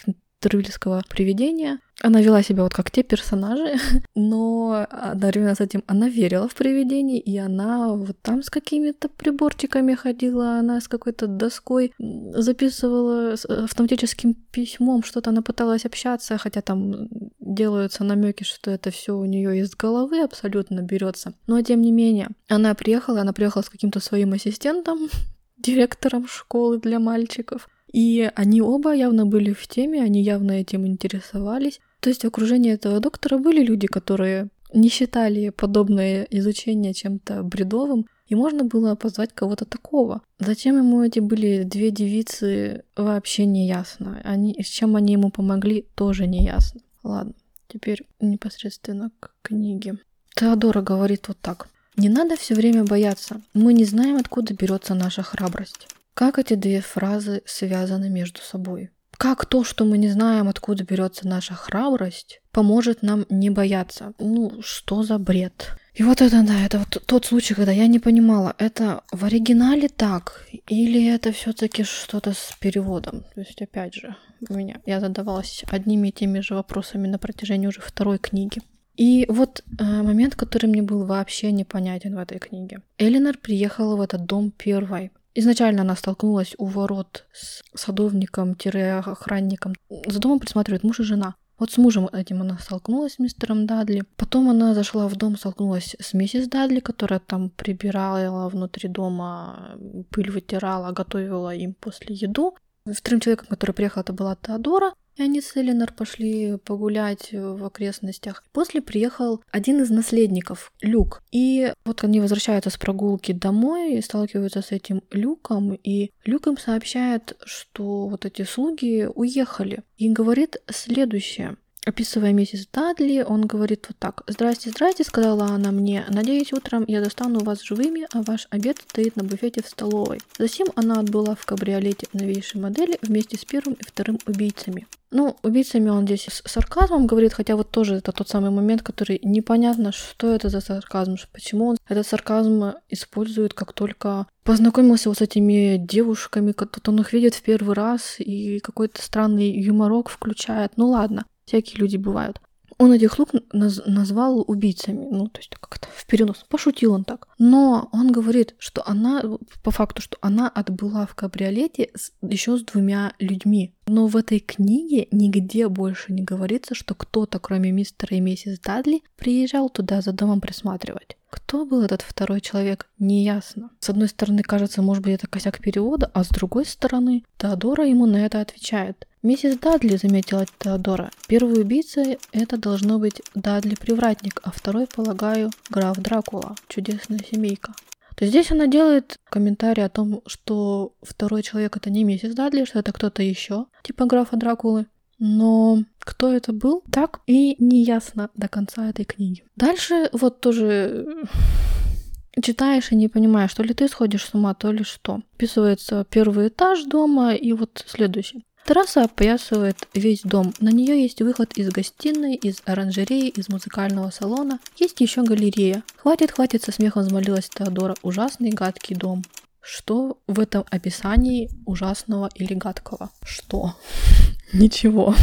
Трыльского 0.40 1.02
привидения. 1.08 1.80
Она 2.00 2.20
вела 2.20 2.42
себя 2.42 2.62
вот 2.62 2.72
как 2.72 2.92
те 2.92 3.02
персонажи, 3.02 3.74
но 4.14 4.86
одновременно 4.88 5.54
с 5.54 5.60
этим 5.60 5.82
она 5.86 6.08
верила 6.08 6.48
в 6.48 6.54
привидений, 6.54 7.18
и 7.18 7.36
она 7.38 7.92
вот 7.94 8.16
там 8.22 8.42
с 8.42 8.50
какими-то 8.50 9.08
приборчиками 9.08 9.94
ходила, 9.94 10.58
она 10.58 10.80
с 10.80 10.86
какой-то 10.86 11.26
доской 11.26 11.92
записывала 11.98 13.34
с 13.34 13.44
автоматическим 13.44 14.34
письмом, 14.34 15.02
что-то 15.02 15.30
она 15.30 15.42
пыталась 15.42 15.84
общаться, 15.84 16.38
хотя 16.38 16.60
там 16.60 17.08
делаются 17.40 18.04
намеки, 18.04 18.44
что 18.44 18.70
это 18.70 18.90
все 18.90 19.16
у 19.16 19.24
нее 19.24 19.58
из 19.58 19.74
головы 19.74 20.22
абсолютно 20.22 20.82
берется. 20.82 21.34
Но 21.48 21.60
тем 21.62 21.80
не 21.80 21.90
менее, 21.90 22.28
она 22.48 22.74
приехала, 22.74 23.22
она 23.22 23.32
приехала 23.32 23.62
с 23.62 23.70
каким-то 23.70 23.98
своим 23.98 24.32
ассистентом, 24.34 25.08
директором 25.58 26.28
школы 26.28 26.78
для 26.78 27.00
мальчиков. 27.00 27.68
И 27.92 28.30
они 28.34 28.60
оба 28.60 28.94
явно 28.94 29.26
были 29.26 29.52
в 29.52 29.66
теме, 29.66 30.02
они 30.02 30.22
явно 30.22 30.52
этим 30.52 30.86
интересовались. 30.86 31.80
То 32.00 32.10
есть 32.10 32.22
в 32.22 32.26
окружении 32.26 32.72
этого 32.72 33.00
доктора 33.00 33.38
были 33.38 33.62
люди, 33.62 33.86
которые 33.86 34.48
не 34.72 34.88
считали 34.88 35.48
подобное 35.48 36.26
изучение 36.30 36.92
чем-то 36.92 37.42
бредовым, 37.42 38.06
и 38.26 38.34
можно 38.34 38.64
было 38.64 38.94
позвать 38.94 39.30
кого-то 39.34 39.64
такого. 39.64 40.20
Зачем 40.38 40.76
ему 40.76 41.02
эти 41.02 41.20
были 41.20 41.62
две 41.62 41.90
девицы, 41.90 42.84
вообще 42.94 43.46
не 43.46 43.66
ясно. 43.66 44.20
Они, 44.24 44.54
с 44.62 44.66
чем 44.66 44.96
они 44.96 45.14
ему 45.14 45.30
помогли, 45.30 45.86
тоже 45.94 46.26
не 46.26 46.44
ясно. 46.44 46.80
Ладно, 47.02 47.32
теперь 47.68 48.06
непосредственно 48.20 49.10
к 49.18 49.32
книге. 49.42 49.98
Теодора 50.34 50.82
говорит 50.82 51.28
вот 51.28 51.38
так. 51.40 51.68
Не 51.96 52.10
надо 52.10 52.36
все 52.36 52.54
время 52.54 52.84
бояться. 52.84 53.40
Мы 53.54 53.72
не 53.72 53.84
знаем, 53.84 54.16
откуда 54.16 54.54
берется 54.54 54.94
наша 54.94 55.22
храбрость. 55.22 55.88
Как 56.18 56.40
эти 56.40 56.54
две 56.54 56.80
фразы 56.80 57.42
связаны 57.46 58.10
между 58.10 58.40
собой? 58.40 58.90
Как 59.16 59.46
то, 59.46 59.62
что 59.62 59.84
мы 59.84 59.98
не 59.98 60.08
знаем, 60.08 60.48
откуда 60.48 60.82
берется 60.82 61.28
наша 61.28 61.54
храбрость, 61.54 62.40
поможет 62.50 63.02
нам 63.02 63.24
не 63.30 63.50
бояться? 63.50 64.14
Ну, 64.18 64.60
что 64.60 65.04
за 65.04 65.18
бред? 65.18 65.76
И 65.94 66.02
вот 66.02 66.20
это, 66.20 66.42
да, 66.42 66.66
это 66.66 66.80
вот 66.80 67.04
тот 67.06 67.26
случай, 67.26 67.54
когда 67.54 67.70
я 67.70 67.86
не 67.86 68.00
понимала, 68.00 68.52
это 68.58 69.04
в 69.12 69.24
оригинале 69.26 69.88
так, 69.88 70.44
или 70.66 71.06
это 71.06 71.30
все-таки 71.30 71.84
что-то 71.84 72.32
с 72.32 72.52
переводом. 72.58 73.24
То 73.36 73.40
есть, 73.42 73.62
опять 73.62 73.94
же, 73.94 74.16
у 74.48 74.54
меня 74.54 74.80
я 74.86 74.98
задавалась 74.98 75.62
одними 75.70 76.08
и 76.08 76.12
теми 76.12 76.40
же 76.40 76.54
вопросами 76.54 77.06
на 77.06 77.18
протяжении 77.18 77.68
уже 77.68 77.80
второй 77.80 78.18
книги. 78.18 78.60
И 78.96 79.24
вот 79.28 79.62
э, 79.78 79.84
момент, 79.84 80.34
который 80.34 80.66
мне 80.66 80.82
был 80.82 81.06
вообще 81.06 81.52
непонятен 81.52 82.16
в 82.16 82.18
этой 82.18 82.40
книге. 82.40 82.82
Элинор 82.98 83.38
приехала 83.38 83.94
в 83.94 84.00
этот 84.00 84.26
дом 84.26 84.50
первой. 84.50 85.12
Изначально 85.38 85.82
она 85.82 85.94
столкнулась 85.94 86.56
у 86.58 86.66
ворот 86.66 87.24
с 87.32 87.62
садовником-охранником. 87.72 89.74
За 90.08 90.18
домом 90.18 90.40
присматривает 90.40 90.82
муж 90.82 90.98
и 90.98 91.04
жена. 91.04 91.36
Вот 91.60 91.70
с 91.70 91.78
мужем 91.78 92.08
этим 92.12 92.40
она 92.40 92.58
столкнулась, 92.58 93.12
с 93.12 93.18
мистером 93.20 93.64
Дадли. 93.64 94.02
Потом 94.16 94.50
она 94.50 94.74
зашла 94.74 95.06
в 95.06 95.14
дом, 95.14 95.36
столкнулась 95.36 95.94
с 96.00 96.12
миссис 96.12 96.48
Дадли, 96.48 96.80
которая 96.80 97.20
там 97.20 97.50
прибирала 97.50 98.48
внутри 98.48 98.88
дома, 98.88 99.78
пыль 100.10 100.32
вытирала, 100.32 100.90
готовила 100.90 101.54
им 101.54 101.74
после 101.74 102.16
еду. 102.16 102.56
Вторым 102.92 103.20
человеком, 103.20 103.48
который 103.48 103.72
приехал, 103.72 104.00
это 104.02 104.12
была 104.12 104.36
Теодора. 104.36 104.92
И 105.16 105.22
они 105.22 105.40
с 105.40 105.56
Эленор 105.56 105.92
пошли 105.92 106.58
погулять 106.58 107.30
в 107.32 107.64
окрестностях. 107.64 108.44
После 108.52 108.80
приехал 108.80 109.42
один 109.50 109.82
из 109.82 109.90
наследников, 109.90 110.72
Люк. 110.80 111.22
И 111.32 111.72
вот 111.84 112.04
они 112.04 112.20
возвращаются 112.20 112.70
с 112.70 112.76
прогулки 112.76 113.32
домой 113.32 113.94
и 113.94 114.00
сталкиваются 114.00 114.62
с 114.62 114.70
этим 114.70 115.02
Люком. 115.10 115.74
И 115.74 116.12
Люк 116.24 116.46
им 116.46 116.56
сообщает, 116.56 117.36
что 117.44 118.06
вот 118.06 118.26
эти 118.26 118.42
слуги 118.42 119.08
уехали. 119.12 119.82
И 119.96 120.08
говорит 120.08 120.58
следующее. 120.70 121.56
Описывая 121.88 122.34
миссис 122.34 122.68
Дадли, 122.70 123.24
он 123.26 123.46
говорит 123.46 123.86
вот 123.88 123.96
так. 123.98 124.22
«Здрасте, 124.26 124.68
здрасте»,— 124.68 125.04
сказала 125.04 125.46
она 125.46 125.70
мне. 125.70 126.04
«Надеюсь, 126.10 126.52
утром 126.52 126.84
я 126.86 127.00
достану 127.00 127.38
вас 127.40 127.62
живыми, 127.62 128.06
а 128.12 128.20
ваш 128.20 128.46
обед 128.50 128.76
стоит 128.90 129.16
на 129.16 129.24
буфете 129.24 129.62
в 129.62 129.66
столовой». 129.66 130.20
Затем 130.38 130.66
она 130.74 131.00
отбыла 131.00 131.34
в 131.34 131.46
кабриолете 131.46 132.06
новейшей 132.12 132.60
модели 132.60 132.98
вместе 133.00 133.38
с 133.38 133.46
первым 133.46 133.72
и 133.72 133.82
вторым 133.82 134.18
убийцами. 134.26 134.86
Ну, 135.10 135.38
убийцами 135.42 135.88
он 135.88 136.04
здесь 136.04 136.26
с 136.26 136.42
сарказмом 136.44 137.06
говорит, 137.06 137.32
хотя 137.32 137.56
вот 137.56 137.70
тоже 137.70 137.94
это 137.94 138.12
тот 138.12 138.28
самый 138.28 138.50
момент, 138.50 138.82
который 138.82 139.18
непонятно, 139.22 139.90
что 139.90 140.34
это 140.34 140.50
за 140.50 140.60
сарказм, 140.60 141.16
почему 141.32 141.68
он 141.68 141.78
этот 141.88 142.06
сарказм 142.06 142.74
использует, 142.90 143.54
как 143.54 143.72
только 143.72 144.26
познакомился 144.44 145.08
вот 145.08 145.16
с 145.16 145.22
этими 145.22 145.78
девушками, 145.78 146.52
тут 146.52 146.86
он 146.86 147.00
их 147.00 147.14
видит 147.14 147.34
в 147.34 147.40
первый 147.40 147.74
раз 147.74 148.16
и 148.18 148.58
какой-то 148.58 149.00
странный 149.00 149.50
юморок 149.58 150.10
включает. 150.10 150.72
Ну 150.76 150.90
ладно, 150.90 151.24
всякие 151.48 151.80
люди 151.80 151.96
бывают. 151.96 152.40
он 152.80 152.92
этих 152.92 153.12
слуг 153.12 153.30
наз- 153.52 153.82
назвал 153.86 154.44
убийцами, 154.46 155.04
ну, 155.10 155.26
то 155.26 155.40
есть 155.40 155.50
как-то 155.60 155.88
в 155.92 156.06
перенос, 156.06 156.44
пошутил 156.48 156.92
он 156.92 157.02
так. 157.02 157.26
Но 157.38 157.88
он 157.92 158.12
говорит, 158.12 158.54
что 158.58 158.86
она, 158.86 159.22
по 159.64 159.70
факту, 159.72 160.00
что 160.00 160.16
она 160.20 160.48
отбыла 160.48 161.06
в 161.06 161.14
кабриолете 161.16 161.90
с, 161.96 162.12
еще 162.22 162.56
с 162.56 162.62
двумя 162.62 163.14
людьми. 163.18 163.74
Но 163.88 164.06
в 164.06 164.16
этой 164.16 164.38
книге 164.38 165.08
нигде 165.10 165.66
больше 165.68 166.12
не 166.12 166.22
говорится, 166.22 166.76
что 166.76 166.94
кто-то, 166.94 167.40
кроме 167.40 167.72
мистера 167.72 168.16
и 168.16 168.20
миссис 168.20 168.60
Дадли, 168.60 169.02
приезжал 169.16 169.70
туда 169.70 170.00
за 170.00 170.12
домом 170.12 170.40
присматривать. 170.40 171.16
Кто 171.30 171.66
был 171.66 171.82
этот 171.82 172.02
второй 172.02 172.40
человек, 172.40 172.86
неясно. 172.98 173.70
С 173.80 173.90
одной 173.90 174.08
стороны, 174.08 174.42
кажется, 174.42 174.82
может 174.82 175.02
быть, 175.02 175.14
это 175.14 175.26
косяк 175.26 175.58
перевода, 175.58 176.10
а 176.14 176.22
с 176.22 176.28
другой 176.28 176.64
стороны, 176.64 177.24
Теодора 177.38 177.86
ему 177.86 178.06
на 178.06 178.24
это 178.24 178.40
отвечает. 178.40 179.07
Миссис 179.20 179.58
Дадли, 179.58 179.96
заметила 179.96 180.46
Теодора, 180.60 181.10
первый 181.26 181.60
убийца— 181.60 182.16
это 182.32 182.56
должно 182.56 183.00
быть 183.00 183.20
Дадли-привратник, 183.34 184.40
а 184.44 184.52
второй, 184.52 184.86
полагаю, 184.86 185.50
граф 185.70 185.96
Дракула, 185.98 186.54
чудесная 186.68 187.18
семейка. 187.18 187.74
То 188.14 188.26
здесь 188.26 188.52
она 188.52 188.68
делает 188.68 189.18
комментарий 189.28 189.84
о 189.84 189.88
том, 189.88 190.22
что 190.26 190.92
второй 191.02 191.42
человек 191.42 191.76
это 191.76 191.90
не 191.90 192.04
миссис 192.04 192.32
Дадли, 192.34 192.64
что 192.64 192.78
это 192.78 192.92
кто-то 192.92 193.22
еще, 193.24 193.66
типа 193.82 194.06
графа 194.06 194.36
Дракулы. 194.36 194.86
Но 195.18 195.82
кто 195.98 196.32
это 196.32 196.52
был, 196.52 196.84
так 196.92 197.20
и 197.26 197.56
не 197.58 197.82
ясно 197.82 198.30
до 198.36 198.46
конца 198.46 198.88
этой 198.88 199.04
книги. 199.04 199.42
Дальше 199.56 200.10
вот 200.12 200.40
тоже 200.40 201.26
читаешь 202.42 202.92
и 202.92 202.96
не 202.96 203.08
понимаешь, 203.08 203.52
то 203.52 203.64
ли 203.64 203.74
ты 203.74 203.88
сходишь 203.88 204.24
с 204.24 204.34
ума, 204.34 204.54
то 204.54 204.70
ли 204.70 204.84
что. 204.84 205.22
Описывается 205.34 206.06
первый 206.08 206.48
этаж 206.48 206.84
дома 206.84 207.34
и 207.34 207.52
вот 207.52 207.84
следующий. 207.84 208.44
Терраса 208.68 209.04
опоясывает 209.04 209.88
весь 209.94 210.20
дом. 210.20 210.52
На 210.60 210.68
нее 210.68 211.00
есть 211.00 211.22
выход 211.22 211.54
из 211.56 211.70
гостиной, 211.70 212.34
из 212.34 212.60
оранжереи, 212.66 213.28
из 213.28 213.48
музыкального 213.48 214.10
салона. 214.10 214.60
Есть 214.76 215.00
еще 215.00 215.22
галерея. 215.22 215.82
Хватит, 215.96 216.32
хватит, 216.32 216.64
со 216.64 216.70
смехом 216.70 217.04
взмолилась 217.04 217.48
Теодора. 217.48 217.94
Ужасный 218.02 218.50
гадкий 218.50 218.94
дом. 218.94 219.24
Что 219.62 220.18
в 220.26 220.38
этом 220.38 220.66
описании 220.70 221.48
ужасного 221.64 222.28
или 222.34 222.52
гадкого? 222.52 223.08
Что? 223.24 223.74
Ничего. 224.52 225.14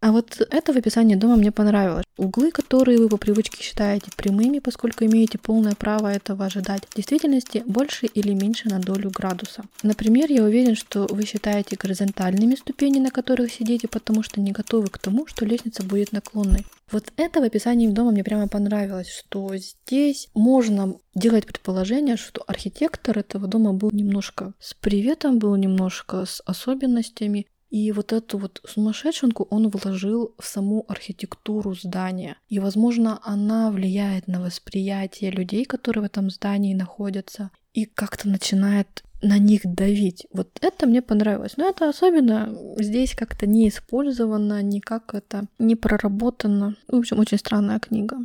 А 0.00 0.12
вот 0.12 0.40
это 0.50 0.72
в 0.72 0.76
описании 0.76 1.16
дома 1.16 1.34
мне 1.34 1.50
понравилось. 1.50 2.04
Углы, 2.16 2.52
которые 2.52 2.98
вы 2.98 3.08
по 3.08 3.16
привычке 3.16 3.62
считаете 3.62 4.12
прямыми, 4.16 4.60
поскольку 4.60 5.04
имеете 5.04 5.38
полное 5.38 5.74
право 5.74 6.12
этого 6.12 6.44
ожидать, 6.44 6.84
в 6.88 6.94
действительности 6.94 7.64
больше 7.66 8.06
или 8.06 8.32
меньше 8.32 8.68
на 8.68 8.78
долю 8.78 9.10
градуса. 9.10 9.64
Например, 9.82 10.30
я 10.30 10.44
уверен, 10.44 10.76
что 10.76 11.08
вы 11.10 11.24
считаете 11.24 11.76
горизонтальными 11.76 12.54
ступени, 12.54 13.00
на 13.00 13.10
которых 13.10 13.52
сидите, 13.52 13.88
потому 13.88 14.22
что 14.22 14.40
не 14.40 14.52
готовы 14.52 14.86
к 14.86 14.98
тому, 14.98 15.26
что 15.26 15.44
лестница 15.44 15.82
будет 15.82 16.12
наклонной. 16.12 16.64
Вот 16.92 17.12
это 17.16 17.40
в 17.40 17.44
описании 17.44 17.88
дома 17.88 18.12
мне 18.12 18.24
прямо 18.24 18.46
понравилось, 18.48 19.08
что 19.08 19.54
здесь 19.56 20.28
можно 20.32 20.94
делать 21.14 21.44
предположение, 21.44 22.16
что 22.16 22.42
архитектор 22.46 23.18
этого 23.18 23.48
дома 23.48 23.72
был 23.72 23.90
немножко 23.92 24.54
с 24.60 24.74
приветом, 24.74 25.38
был 25.38 25.54
немножко 25.56 26.24
с 26.24 26.40
особенностями, 26.46 27.46
и 27.70 27.92
вот 27.92 28.12
эту 28.12 28.38
вот 28.38 28.60
сумасшедшенку 28.66 29.46
он 29.50 29.68
вложил 29.68 30.34
в 30.38 30.46
саму 30.46 30.84
архитектуру 30.88 31.74
здания. 31.74 32.36
И, 32.48 32.58
возможно, 32.58 33.20
она 33.22 33.70
влияет 33.70 34.26
на 34.26 34.40
восприятие 34.40 35.30
людей, 35.30 35.64
которые 35.64 36.02
в 36.02 36.06
этом 36.06 36.30
здании 36.30 36.74
находятся, 36.74 37.50
и 37.74 37.84
как-то 37.84 38.28
начинает 38.28 39.04
на 39.20 39.38
них 39.38 39.62
давить. 39.64 40.26
Вот 40.32 40.48
это 40.60 40.86
мне 40.86 41.02
понравилось. 41.02 41.56
Но 41.56 41.68
это 41.68 41.88
особенно 41.88 42.56
здесь 42.78 43.14
как-то 43.14 43.46
не 43.46 43.68
использовано, 43.68 44.62
никак 44.62 45.14
это 45.14 45.46
не 45.58 45.76
проработано. 45.76 46.76
В 46.86 46.96
общем, 46.96 47.18
очень 47.18 47.38
странная 47.38 47.80
книга. 47.80 48.18